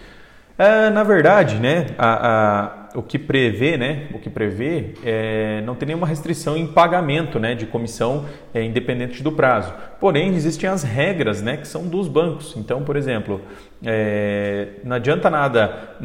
É, 0.57 0.89
na 0.89 1.05
verdade, 1.05 1.57
né, 1.57 1.89
a, 1.99 2.88
a, 2.88 2.88
o 2.95 3.03
que 3.03 3.19
prevê, 3.19 3.77
né, 3.77 4.07
o 4.15 4.19
que 4.19 4.31
prevê 4.31 4.95
é, 5.05 5.61
não 5.63 5.75
tem 5.75 5.89
nenhuma 5.89 6.07
restrição 6.07 6.57
em 6.57 6.67
pagamento 6.67 7.39
né, 7.39 7.55
de 7.55 7.67
comissão 7.67 8.25
é, 8.55 8.63
independente 8.63 9.23
do 9.23 9.33
prazo. 9.33 9.73
Porém, 10.01 10.35
existem 10.35 10.69
as 10.69 10.83
regras 10.83 11.43
né, 11.43 11.57
que 11.57 11.67
são 11.67 11.87
dos 11.87 12.09
bancos. 12.09 12.55
Então, 12.57 12.83
por 12.83 12.97
exemplo, 12.97 13.41
é, 13.85 14.69
não 14.85 14.97
adianta 14.97 15.29
nada, 15.29 15.97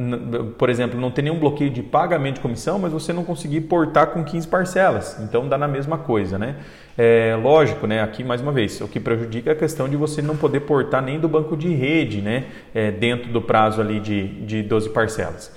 por 0.57 0.69
exemplo, 0.69 0.99
não 0.99 1.11
ter 1.11 1.21
nenhum 1.21 1.39
bloqueio 1.39 1.69
de 1.69 1.81
pagamento 1.81 2.35
de 2.35 2.41
comissão, 2.41 2.79
mas 2.79 2.91
você 2.91 3.13
não 3.13 3.23
conseguir 3.23 3.61
portar 3.61 4.07
com 4.07 4.23
15 4.23 4.47
parcelas. 4.47 5.19
Então, 5.21 5.47
dá 5.47 5.57
na 5.57 5.67
mesma 5.67 5.97
coisa. 5.97 6.37
Né? 6.37 6.55
É, 6.97 7.37
lógico, 7.41 7.87
né, 7.87 8.01
aqui 8.01 8.23
mais 8.23 8.41
uma 8.41 8.51
vez, 8.51 8.81
o 8.81 8.87
que 8.87 8.99
prejudica 8.99 9.51
é 9.51 9.53
a 9.53 9.55
questão 9.55 9.87
de 9.87 9.95
você 9.95 10.21
não 10.21 10.35
poder 10.35 10.61
portar 10.61 11.01
nem 11.01 11.19
do 11.19 11.27
banco 11.27 11.55
de 11.55 11.73
rede 11.73 12.21
né, 12.21 12.45
é, 12.73 12.91
dentro 12.91 13.31
do 13.31 13.41
prazo 13.41 13.81
ali 13.81 13.99
de, 13.99 14.27
de 14.45 14.61
12 14.61 14.89
parcelas. 14.89 15.51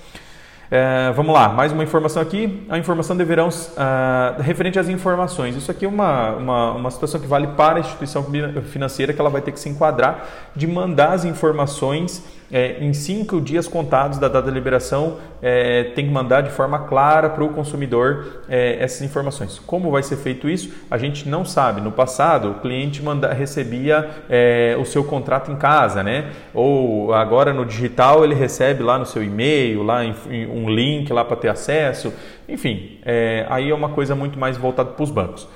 É, 0.69 1.13
vamos 1.15 1.33
lá, 1.33 1.47
mais 1.47 1.71
uma 1.71 1.81
informação 1.81 2.21
aqui. 2.21 2.65
A 2.69 2.77
informação 2.77 3.15
deverão, 3.15 3.47
uh, 3.47 4.41
referente 4.41 4.77
às 4.77 4.89
informações. 4.89 5.55
Isso 5.55 5.71
aqui 5.71 5.85
é 5.85 5.87
uma, 5.87 6.31
uma, 6.31 6.71
uma 6.73 6.91
situação 6.91 7.21
que 7.21 7.27
vale 7.27 7.47
para 7.47 7.77
a 7.77 7.79
instituição 7.79 8.25
financeira, 8.65 9.13
que 9.13 9.21
ela 9.21 9.29
vai 9.29 9.41
ter 9.41 9.53
que 9.53 9.59
se 9.59 9.69
enquadrar 9.69 10.25
de 10.55 10.67
mandar 10.67 11.13
as 11.13 11.23
informações 11.23 12.21
é, 12.51 12.77
em 12.79 12.93
cinco 12.93 13.41
dias 13.41 13.67
contados 13.67 14.17
da 14.17 14.27
data 14.27 14.47
da 14.47 14.51
liberação, 14.51 15.17
é, 15.41 15.85
tem 15.95 16.05
que 16.05 16.11
mandar 16.11 16.41
de 16.41 16.49
forma 16.49 16.79
clara 16.79 17.29
para 17.29 17.43
o 17.43 17.49
consumidor 17.49 18.41
é, 18.47 18.77
essas 18.79 19.01
informações. 19.01 19.59
Como 19.59 19.91
vai 19.91 20.01
ser 20.01 20.15
feito 20.17 20.49
isso? 20.49 20.73
A 20.89 20.97
gente 20.97 21.27
não 21.27 21.43
sabe. 21.43 21.81
No 21.81 21.91
passado, 21.91 22.51
o 22.51 22.53
cliente 22.55 23.03
manda, 23.03 23.33
recebia 23.33 24.09
é, 24.29 24.77
o 24.79 24.85
seu 24.85 25.03
contrato 25.03 25.51
em 25.51 25.57
casa, 25.57 26.01
né? 26.01 26.31
Ou 26.53 27.13
agora 27.13 27.53
no 27.53 27.65
digital 27.65 28.23
ele 28.23 28.35
recebe 28.35 28.81
lá 28.81 28.97
no 28.97 29.05
seu 29.05 29.23
e-mail, 29.23 29.83
lá 29.83 30.03
em, 30.05 30.15
um 30.47 30.69
link 30.69 31.11
lá 31.11 31.25
para 31.25 31.35
ter 31.35 31.49
acesso. 31.49 32.13
Enfim, 32.47 32.99
é, 33.05 33.45
aí 33.49 33.69
é 33.69 33.75
uma 33.75 33.89
coisa 33.89 34.15
muito 34.15 34.39
mais 34.39 34.55
voltada 34.57 34.91
para 34.91 35.03
os 35.03 35.11
bancos. 35.11 35.47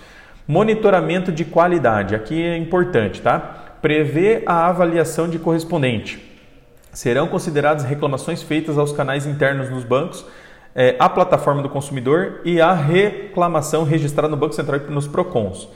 Monitoramento 0.45 1.31
de 1.31 1.45
qualidade, 1.45 2.13
aqui 2.13 2.41
é 2.41 2.57
importante, 2.57 3.21
tá? 3.21 3.39
Prever 3.81 4.43
a 4.45 4.67
avaliação 4.67 5.29
de 5.29 5.39
correspondente 5.39 6.30
serão 6.91 7.27
consideradas 7.27 7.83
reclamações 7.83 8.41
feitas 8.41 8.77
aos 8.77 8.91
canais 8.91 9.25
internos 9.25 9.69
nos 9.69 9.83
bancos, 9.83 10.25
é, 10.75 10.95
a 10.99 11.09
plataforma 11.09 11.61
do 11.61 11.69
consumidor 11.69 12.41
e 12.45 12.61
a 12.61 12.73
reclamação 12.73 13.83
registrada 13.83 14.29
no 14.29 14.37
Banco 14.37 14.53
Central 14.53 14.81
e 14.87 14.91
nos 14.91 15.07
PROCONs. 15.07 15.67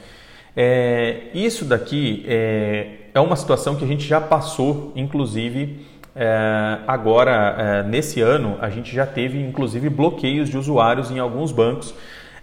É, 0.56 1.24
isso 1.34 1.66
daqui 1.66 2.26
é, 2.28 2.88
é, 3.14 3.20
uma 3.20 3.36
situação 3.36 3.76
que 3.76 3.84
a 3.84 3.88
gente 3.88 4.08
já 4.08 4.22
passou, 4.22 4.94
inclusive 4.96 5.86
é, 6.16 6.78
agora 6.88 7.56
é, 7.58 7.84
nesse 7.84 8.22
ano 8.22 8.58
a 8.62 8.70
gente 8.70 8.96
já 8.96 9.06
teve 9.06 9.38
inclusive 9.38 9.90
bloqueios 9.90 10.50
de 10.50 10.58
usuários 10.58 11.12
em 11.12 11.20
alguns 11.20 11.52
bancos 11.52 11.94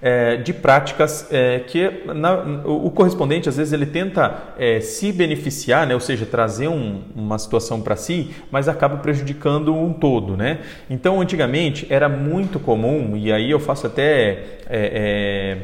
é, 0.02 0.36
de 0.36 0.52
práticas 0.52 1.28
é, 1.32 1.60
que 1.60 2.02
na, 2.12 2.34
o, 2.64 2.90
correspondente 2.90 3.48
às 3.48 3.56
vezes 3.56 3.72
ele 3.72 3.86
tenta 3.86 4.54
é, 4.58 4.80
se 4.80 5.12
beneficiar, 5.12 5.86
né? 5.86 5.94
ou 5.94 6.00
seja, 6.00 6.26
trazer 6.26 6.66
um, 6.66 7.02
uma 7.14 7.38
situação 7.38 7.80
para 7.80 7.94
si, 7.94 8.32
mas 8.50 8.68
acaba 8.68 8.96
prejudicando 8.96 9.72
um 9.72 9.92
todo. 9.92 10.36
Né? 10.36 10.58
Então, 10.90 11.20
antigamente 11.20 11.86
era 11.88 12.08
muito 12.08 12.58
comum, 12.58 13.16
e 13.16 13.32
aí 13.32 13.48
eu 13.48 13.60
faço 13.60 13.86
até 13.86 14.58
é, 14.66 14.68
é, 14.68 15.58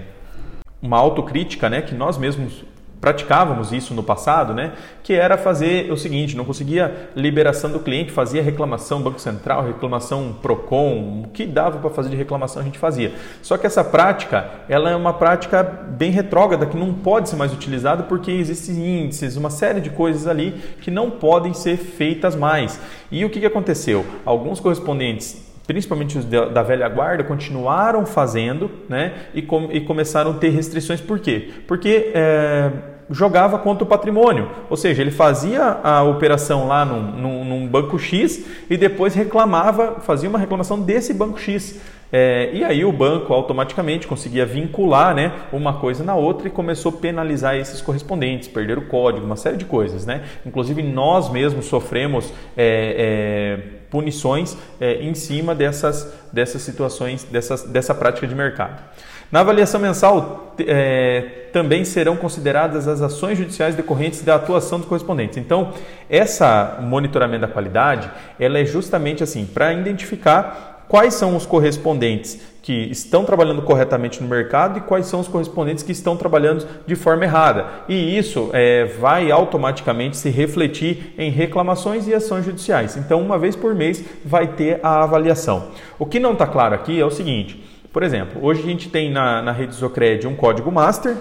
uma 0.80 0.98
autocrítica, 0.98 1.68
né? 1.68 1.82
que 1.82 1.94
nós 1.94 2.16
mesmos 2.16 2.64
praticávamos 3.00 3.72
isso 3.72 3.94
no 3.94 4.02
passado, 4.02 4.52
né? 4.52 4.72
Que 5.02 5.14
era 5.14 5.36
fazer 5.38 5.90
o 5.90 5.96
seguinte: 5.96 6.36
não 6.36 6.44
conseguia 6.44 7.10
liberação 7.14 7.70
do 7.70 7.78
cliente, 7.80 8.12
fazia 8.12 8.42
reclamação 8.42 9.00
Banco 9.00 9.20
Central, 9.20 9.64
reclamação 9.64 10.34
Procon, 10.40 11.24
o 11.24 11.28
que 11.28 11.46
dava 11.46 11.78
para 11.78 11.90
fazer 11.90 12.10
de 12.10 12.16
reclamação 12.16 12.62
a 12.62 12.64
gente 12.64 12.78
fazia. 12.78 13.12
Só 13.42 13.56
que 13.56 13.66
essa 13.66 13.84
prática, 13.84 14.50
ela 14.68 14.90
é 14.90 14.96
uma 14.96 15.12
prática 15.12 15.62
bem 15.62 16.10
retrógrada 16.10 16.66
que 16.66 16.76
não 16.76 16.94
pode 16.94 17.28
ser 17.28 17.36
mais 17.36 17.52
utilizada 17.52 18.02
porque 18.02 18.30
existem 18.30 19.04
índices, 19.04 19.36
uma 19.36 19.50
série 19.50 19.80
de 19.80 19.90
coisas 19.90 20.26
ali 20.26 20.52
que 20.80 20.90
não 20.90 21.10
podem 21.10 21.54
ser 21.54 21.76
feitas 21.76 22.34
mais. 22.34 22.80
E 23.10 23.24
o 23.24 23.30
que, 23.30 23.44
aconteceu? 23.46 24.04
Alguns 24.24 24.60
correspondentes 24.60 25.47
principalmente 25.68 26.16
os 26.16 26.24
da 26.24 26.62
velha 26.62 26.88
guarda, 26.88 27.22
continuaram 27.22 28.06
fazendo 28.06 28.70
né, 28.88 29.12
e, 29.34 29.42
com, 29.42 29.68
e 29.70 29.82
começaram 29.82 30.30
a 30.30 30.34
ter 30.34 30.48
restrições. 30.48 30.98
Por 30.98 31.18
quê? 31.18 31.50
Porque 31.66 32.10
é, 32.14 32.72
jogava 33.10 33.58
contra 33.58 33.84
o 33.84 33.86
patrimônio, 33.86 34.50
ou 34.70 34.78
seja, 34.78 35.02
ele 35.02 35.10
fazia 35.10 35.78
a 35.84 36.02
operação 36.02 36.66
lá 36.66 36.86
num, 36.86 37.02
num, 37.02 37.44
num 37.44 37.66
banco 37.68 37.98
X 37.98 38.46
e 38.70 38.78
depois 38.78 39.14
reclamava, 39.14 40.00
fazia 40.00 40.28
uma 40.28 40.38
reclamação 40.38 40.80
desse 40.80 41.12
banco 41.12 41.38
X. 41.38 41.78
É, 42.10 42.48
e 42.54 42.64
aí 42.64 42.86
o 42.86 42.90
banco 42.90 43.34
automaticamente 43.34 44.06
conseguia 44.06 44.46
vincular 44.46 45.14
né, 45.14 45.32
uma 45.52 45.74
coisa 45.74 46.02
na 46.02 46.14
outra 46.14 46.48
e 46.48 46.50
começou 46.50 46.92
a 46.92 46.96
penalizar 46.96 47.56
esses 47.56 47.82
correspondentes, 47.82 48.48
perder 48.48 48.78
o 48.78 48.86
código, 48.86 49.26
uma 49.26 49.36
série 49.36 49.58
de 49.58 49.66
coisas. 49.66 50.06
Né? 50.06 50.22
Inclusive 50.46 50.82
nós 50.82 51.30
mesmos 51.30 51.66
sofremos 51.66 52.32
é, 52.56 53.60
é, 53.76 53.77
punições 53.90 54.56
é, 54.80 55.02
em 55.02 55.14
cima 55.14 55.54
dessas, 55.54 56.12
dessas 56.32 56.62
situações, 56.62 57.24
dessas, 57.24 57.62
dessa 57.62 57.94
prática 57.94 58.26
de 58.26 58.34
mercado. 58.34 58.82
Na 59.30 59.40
avaliação 59.40 59.78
mensal, 59.78 60.54
é, 60.58 61.48
também 61.52 61.84
serão 61.84 62.16
consideradas 62.16 62.88
as 62.88 63.02
ações 63.02 63.36
judiciais 63.36 63.74
decorrentes 63.74 64.22
da 64.22 64.36
atuação 64.36 64.78
dos 64.78 64.88
correspondentes. 64.88 65.36
Então, 65.36 65.74
essa 66.08 66.78
monitoramento 66.80 67.42
da 67.42 67.48
qualidade, 67.48 68.10
ela 68.40 68.58
é 68.58 68.64
justamente 68.64 69.22
assim, 69.22 69.44
para 69.44 69.72
identificar 69.74 70.86
quais 70.88 71.12
são 71.12 71.36
os 71.36 71.44
correspondentes 71.44 72.40
que 72.68 72.90
estão 72.90 73.24
trabalhando 73.24 73.62
corretamente 73.62 74.22
no 74.22 74.28
mercado 74.28 74.76
e 74.76 74.82
quais 74.82 75.06
são 75.06 75.20
os 75.20 75.26
correspondentes 75.26 75.82
que 75.82 75.90
estão 75.90 76.18
trabalhando 76.18 76.66
de 76.86 76.94
forma 76.94 77.24
errada. 77.24 77.64
E 77.88 78.18
isso 78.18 78.50
é, 78.52 78.84
vai 78.84 79.30
automaticamente 79.30 80.18
se 80.18 80.28
refletir 80.28 81.14
em 81.16 81.30
reclamações 81.30 82.06
e 82.06 82.12
ações 82.12 82.44
judiciais. 82.44 82.94
Então, 82.98 83.22
uma 83.22 83.38
vez 83.38 83.56
por 83.56 83.74
mês 83.74 84.04
vai 84.22 84.48
ter 84.48 84.80
a 84.82 85.02
avaliação. 85.02 85.68
O 85.98 86.04
que 86.04 86.20
não 86.20 86.34
está 86.34 86.46
claro 86.46 86.74
aqui 86.74 87.00
é 87.00 87.04
o 87.06 87.10
seguinte: 87.10 87.58
por 87.90 88.02
exemplo, 88.02 88.38
hoje 88.44 88.60
a 88.60 88.66
gente 88.66 88.90
tem 88.90 89.10
na, 89.10 89.40
na 89.40 89.52
rede 89.52 89.74
Zocred 89.74 90.26
um 90.26 90.36
código 90.36 90.70
master, 90.70 91.16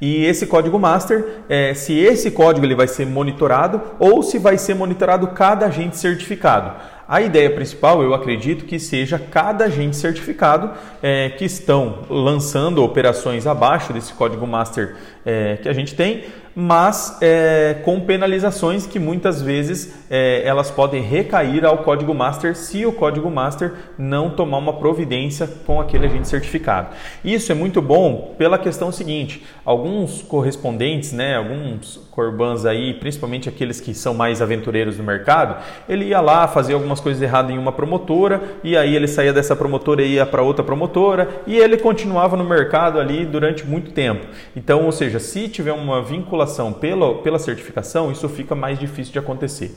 e 0.00 0.24
esse 0.24 0.46
código 0.46 0.78
master, 0.78 1.42
é, 1.48 1.74
se 1.74 1.92
esse 1.92 2.30
código 2.30 2.64
ele 2.64 2.74
vai 2.74 2.88
ser 2.88 3.04
monitorado 3.04 3.82
ou 3.98 4.22
se 4.22 4.38
vai 4.38 4.56
ser 4.56 4.74
monitorado 4.74 5.26
cada 5.28 5.66
agente 5.66 5.98
certificado. 5.98 6.74
A 7.10 7.20
ideia 7.20 7.50
principal, 7.50 8.04
eu 8.04 8.14
acredito, 8.14 8.64
que 8.64 8.78
seja 8.78 9.18
cada 9.18 9.64
agente 9.64 9.96
certificado 9.96 10.70
é, 11.02 11.30
que 11.30 11.44
estão 11.44 12.04
lançando 12.08 12.84
operações 12.84 13.48
abaixo 13.48 13.92
desse 13.92 14.12
código 14.12 14.46
master 14.46 14.94
é, 15.26 15.56
que 15.56 15.68
a 15.68 15.72
gente 15.72 15.92
tem, 15.96 16.26
mas 16.54 17.18
é, 17.20 17.76
com 17.84 18.00
penalizações 18.00 18.86
que 18.86 18.98
muitas 18.98 19.40
vezes 19.40 19.94
é, 20.10 20.42
elas 20.44 20.70
podem 20.70 21.02
recair 21.02 21.64
ao 21.64 21.78
código 21.78 22.12
master 22.12 22.56
se 22.56 22.84
o 22.84 22.92
código 22.92 23.30
master 23.30 23.74
não 23.96 24.30
tomar 24.30 24.58
uma 24.58 24.72
providência 24.72 25.48
com 25.66 25.80
aquele 25.80 26.06
agente 26.06 26.28
certificado. 26.28 26.88
Isso 27.24 27.52
é 27.52 27.54
muito 27.54 27.80
bom 27.80 28.34
pela 28.36 28.58
questão 28.58 28.90
seguinte: 28.90 29.44
alguns 29.64 30.22
correspondentes, 30.22 31.12
né, 31.12 31.36
alguns 31.36 31.96
corbans 32.10 32.66
aí, 32.66 32.94
principalmente 32.94 33.48
aqueles 33.48 33.80
que 33.80 33.94
são 33.94 34.12
mais 34.12 34.42
aventureiros 34.42 34.98
no 34.98 35.04
mercado, 35.04 35.62
ele 35.88 36.06
ia 36.06 36.20
lá 36.20 36.48
fazer 36.48 36.74
algumas 36.74 37.00
coisas 37.00 37.22
erradas 37.22 37.52
em 37.52 37.58
uma 37.58 37.72
promotora 37.72 38.42
e 38.64 38.76
aí 38.76 38.94
ele 38.94 39.06
saía 39.06 39.32
dessa 39.32 39.54
promotora 39.54 40.02
e 40.02 40.14
ia 40.14 40.26
para 40.26 40.42
outra 40.42 40.64
promotora 40.64 41.28
e 41.46 41.56
ele 41.56 41.78
continuava 41.78 42.36
no 42.36 42.44
mercado 42.44 42.98
ali 42.98 43.24
durante 43.24 43.64
muito 43.64 43.92
tempo. 43.92 44.26
Então, 44.56 44.84
ou 44.84 44.92
seja, 44.92 45.18
se 45.18 45.48
tiver 45.48 45.72
uma 45.72 46.02
vinculação 46.02 46.39
pela, 46.72 47.22
pela 47.22 47.38
certificação, 47.38 48.10
isso 48.10 48.28
fica 48.28 48.54
mais 48.54 48.78
difícil 48.78 49.12
de 49.12 49.18
acontecer. 49.18 49.72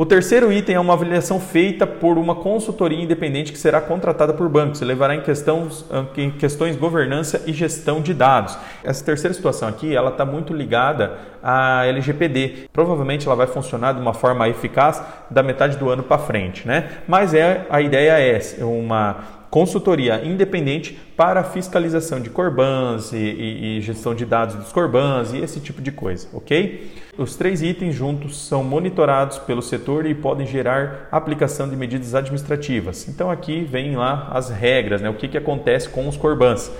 O 0.00 0.06
terceiro 0.06 0.50
item 0.50 0.76
é 0.76 0.80
uma 0.80 0.94
avaliação 0.94 1.38
feita 1.38 1.86
por 1.86 2.16
uma 2.16 2.34
consultoria 2.34 2.98
independente 2.98 3.52
que 3.52 3.58
será 3.58 3.82
contratada 3.82 4.32
por 4.32 4.48
bancos 4.48 4.80
e 4.80 4.84
levará 4.86 5.14
em, 5.14 5.20
questões, 5.20 5.84
em 6.16 6.30
questões 6.30 6.74
governança 6.74 7.42
e 7.46 7.52
gestão 7.52 8.00
de 8.00 8.14
dados. 8.14 8.56
Essa 8.82 9.04
terceira 9.04 9.34
situação 9.34 9.68
aqui, 9.68 9.94
ela 9.94 10.08
está 10.08 10.24
muito 10.24 10.54
ligada 10.54 11.18
à 11.42 11.84
LGPD. 11.84 12.70
Provavelmente 12.72 13.26
ela 13.26 13.36
vai 13.36 13.46
funcionar 13.46 13.92
de 13.92 14.00
uma 14.00 14.14
forma 14.14 14.48
eficaz 14.48 15.02
da 15.30 15.42
metade 15.42 15.76
do 15.76 15.90
ano 15.90 16.02
para 16.02 16.16
frente, 16.16 16.66
né? 16.66 16.88
Mas 17.06 17.34
é 17.34 17.66
a 17.68 17.82
ideia 17.82 18.12
é 18.58 18.64
uma 18.64 19.39
consultoria 19.50 20.24
independente 20.24 20.98
para 21.16 21.42
fiscalização 21.42 22.20
de 22.20 22.30
corbans 22.30 23.12
e, 23.12 23.16
e, 23.16 23.78
e, 23.78 23.80
gestão 23.80 24.14
de 24.14 24.24
dados 24.24 24.54
dos 24.54 24.72
corbans 24.72 25.32
e 25.32 25.38
esse 25.38 25.60
tipo 25.60 25.82
de 25.82 25.90
coisa, 25.90 26.28
ok? 26.32 26.92
Os 27.18 27.36
três 27.36 27.60
itens 27.60 27.94
juntos 27.94 28.46
são 28.46 28.62
monitorados 28.62 29.38
pelo 29.38 29.60
setor 29.60 30.06
e 30.06 30.14
podem 30.14 30.46
gerar 30.46 31.08
aplicação 31.10 31.68
de 31.68 31.76
medidas 31.76 32.14
administrativas. 32.14 33.08
Então 33.08 33.30
aqui 33.30 33.64
vem 33.64 33.96
lá 33.96 34.28
as 34.30 34.48
regras, 34.48 35.02
né? 35.02 35.10
o 35.10 35.14
que, 35.14 35.28
que 35.28 35.36
acontece 35.36 35.88
com 35.88 36.08
os 36.08 36.16
corbans 36.16 36.70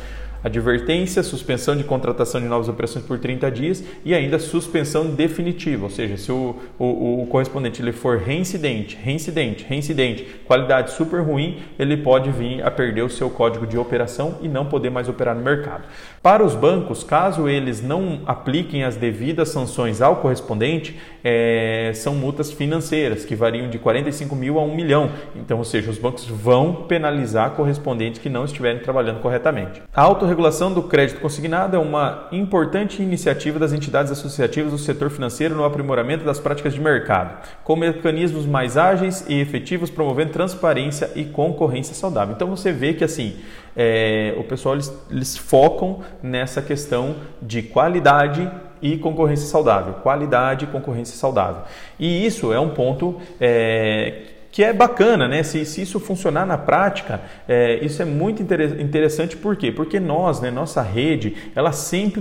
advertência, 0.43 1.23
suspensão 1.23 1.77
de 1.77 1.85
contratação 1.85 2.41
de 2.41 2.47
novas 2.47 2.69
operações 2.69 3.05
por 3.05 3.19
30 3.19 3.51
dias 3.51 3.85
e 4.05 4.15
ainda 4.15 4.39
suspensão 4.39 5.07
definitiva, 5.07 5.85
ou 5.85 5.91
seja, 5.91 6.17
se 6.17 6.33
o, 6.33 6.57
o, 6.79 7.23
o, 7.23 7.27
correspondente 7.27 7.83
ele 7.83 7.93
for 7.93 8.19
reincidente, 8.19 8.97
reincidente, 8.97 9.65
reincidente, 9.65 10.25
qualidade 10.47 10.93
super 10.93 11.21
ruim, 11.21 11.59
ele 11.79 11.97
pode 11.97 12.31
vir 12.31 12.63
a 12.65 12.71
perder 12.71 13.03
o 13.03 13.11
seu 13.11 13.31
código 13.31 13.67
de 13.67 13.77
operação 13.77 14.39
e 14.41 14.49
não 14.49 14.67
poder 14.67 14.91
mais 14.91 15.09
operar 15.09 15.35
no 15.35 15.43
mercado. 15.43 15.85
Para 16.23 16.45
os 16.45 16.55
bancos, 16.55 17.03
caso 17.03 17.49
eles 17.49 17.83
não 17.83 18.21
apliquem 18.27 18.85
as 18.85 18.97
devidas 18.97 19.49
sanções 19.49 20.03
ao 20.03 20.17
correspondente, 20.17 20.99
é, 21.25 21.93
são 21.95 22.15
multas 22.15 22.53
financeiras 22.53 23.25
que 23.25 23.35
variam 23.35 23.71
de 23.71 23.79
45 23.79 24.35
mil 24.37 24.59
a 24.59 24.63
1 24.63 24.75
milhão. 24.75 25.11
Então, 25.37 25.59
ou 25.59 25.65
seja, 25.65 25.91
os 25.91 25.99
bancos 25.99 26.27
vão 26.27 26.85
penalizar 26.89 27.51
correspondentes 27.53 28.21
que 28.21 28.29
não 28.29 28.45
estiverem 28.45 28.81
trabalhando 28.81 29.21
corretamente. 29.21 29.83
A 29.95 30.09
autorregulação 30.31 30.73
do 30.73 30.83
crédito 30.85 31.21
consignado 31.21 31.77
é 31.77 31.79
uma 31.79 32.29
importante 32.31 33.03
iniciativa 33.03 33.59
das 33.59 33.73
entidades 33.73 34.13
associativas 34.13 34.71
do 34.71 34.79
setor 34.79 35.11
financeiro 35.11 35.55
no 35.55 35.65
aprimoramento 35.65 36.25
das 36.25 36.39
práticas 36.39 36.75
de 36.75 36.81
mercado, 36.81 37.37
com 37.65 37.75
mecanismos 37.75 38.47
mais 38.47 38.77
ágeis 38.77 39.25
e 39.29 39.41
efetivos, 39.41 39.91
promovendo 39.91 40.33
transparência 40.33 41.11
e 41.17 41.25
concorrência 41.25 41.95
saudável. 41.95 42.35
Então 42.35 42.49
você 42.49 42.73
vê 42.73 42.95
que 42.95 43.03
assim 43.03 43.37
é, 43.77 44.35
o 44.39 44.45
pessoal 44.45 44.75
eles, 44.77 44.93
eles 45.11 45.37
focam 45.37 46.01
nessa 46.23 46.63
questão 46.63 47.17
de 47.43 47.63
qualidade 47.63 48.49
e 48.81 48.97
concorrência 48.97 49.47
saudável. 49.47 49.95
Qualidade 49.95 50.65
e 50.65 50.69
concorrência 50.69 51.17
saudável. 51.17 51.63
E 51.99 52.25
isso 52.25 52.53
é 52.53 52.61
um 52.61 52.71
ponto 52.71 53.21
é, 53.41 54.23
que 54.53 54.65
é 54.65 54.73
bacana, 54.73 55.29
né? 55.29 55.43
Se, 55.43 55.65
se 55.65 55.83
isso 55.83 56.01
funcionar 56.01 56.45
na 56.45 56.59
prática, 56.59 57.21
é, 57.49 57.79
isso 57.85 58.03
é 58.03 58.05
muito 58.05 58.43
interessante, 58.43 59.37
por 59.37 59.57
quê? 59.57 59.71
Porque 59.71 60.01
nós, 60.01 60.41
né, 60.41 60.51
nossa 60.51 60.83
rede, 60.83 61.37
ela 61.55 61.71
sempre 61.71 62.21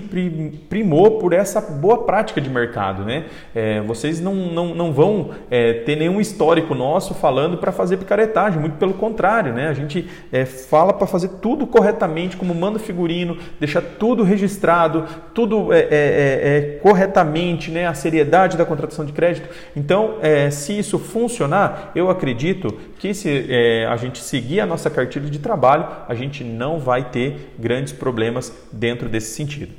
primou 0.70 1.20
por 1.20 1.34
essa 1.34 1.60
boa 1.60 2.04
prática 2.04 2.40
de 2.40 2.50
mercado, 2.50 3.04
né? 3.04 3.26
É, 3.56 3.82
vocês 3.82 4.22
não, 4.22 4.36
não, 4.36 4.76
não 4.76 4.94
vão 4.94 5.32
é, 5.50 5.74
ter 5.74 5.96
nenhum 5.96 6.22
histórico 6.22 6.76
nosso 6.76 7.16
falando 7.16 7.58
para 7.58 7.72
fazer 7.72 7.98
picaretagem, 7.98 8.60
muito 8.60 8.78
pelo 8.78 8.94
contrário, 8.94 9.52
né? 9.52 9.68
A 9.68 9.74
gente 9.74 10.08
é, 10.32 10.46
fala 10.46 10.94
para 10.94 11.08
fazer 11.08 11.30
tudo 11.42 11.66
corretamente, 11.66 12.38
como 12.38 12.54
manda 12.54 12.78
figurino, 12.78 13.38
deixar 13.60 13.82
tudo 13.82 14.24
registrado, 14.24 15.06
tudo 15.34 15.74
é, 15.74 15.88
é, 15.90 16.80
corretamente, 16.82 17.72
né? 17.72 17.88
A 17.88 17.94
seriedade 17.96 18.56
da 18.56 18.66
contratação 18.66 19.04
de 19.04 19.14
crédito. 19.14 19.50
Então, 19.76 20.16
se 20.52 20.78
isso 20.78 21.00
funcionar, 21.00 21.92
eu 21.96 22.10
acredito 22.10 22.19
acredito 22.20 22.78
que 23.00 23.14
se 23.14 23.46
é, 23.50 23.86
a 23.88 23.96
gente 23.96 24.20
seguir 24.20 24.60
a 24.60 24.66
nossa 24.66 24.90
cartilha 24.90 25.30
de 25.30 25.40
trabalho, 25.40 25.88
a 26.08 26.14
gente 26.14 26.44
não 26.44 26.78
vai 26.78 27.10
ter 27.10 27.54
grandes 27.58 27.94
problemas 27.94 28.54
dentro 28.72 29.08
desse 29.08 29.34
sentido. 29.34 29.72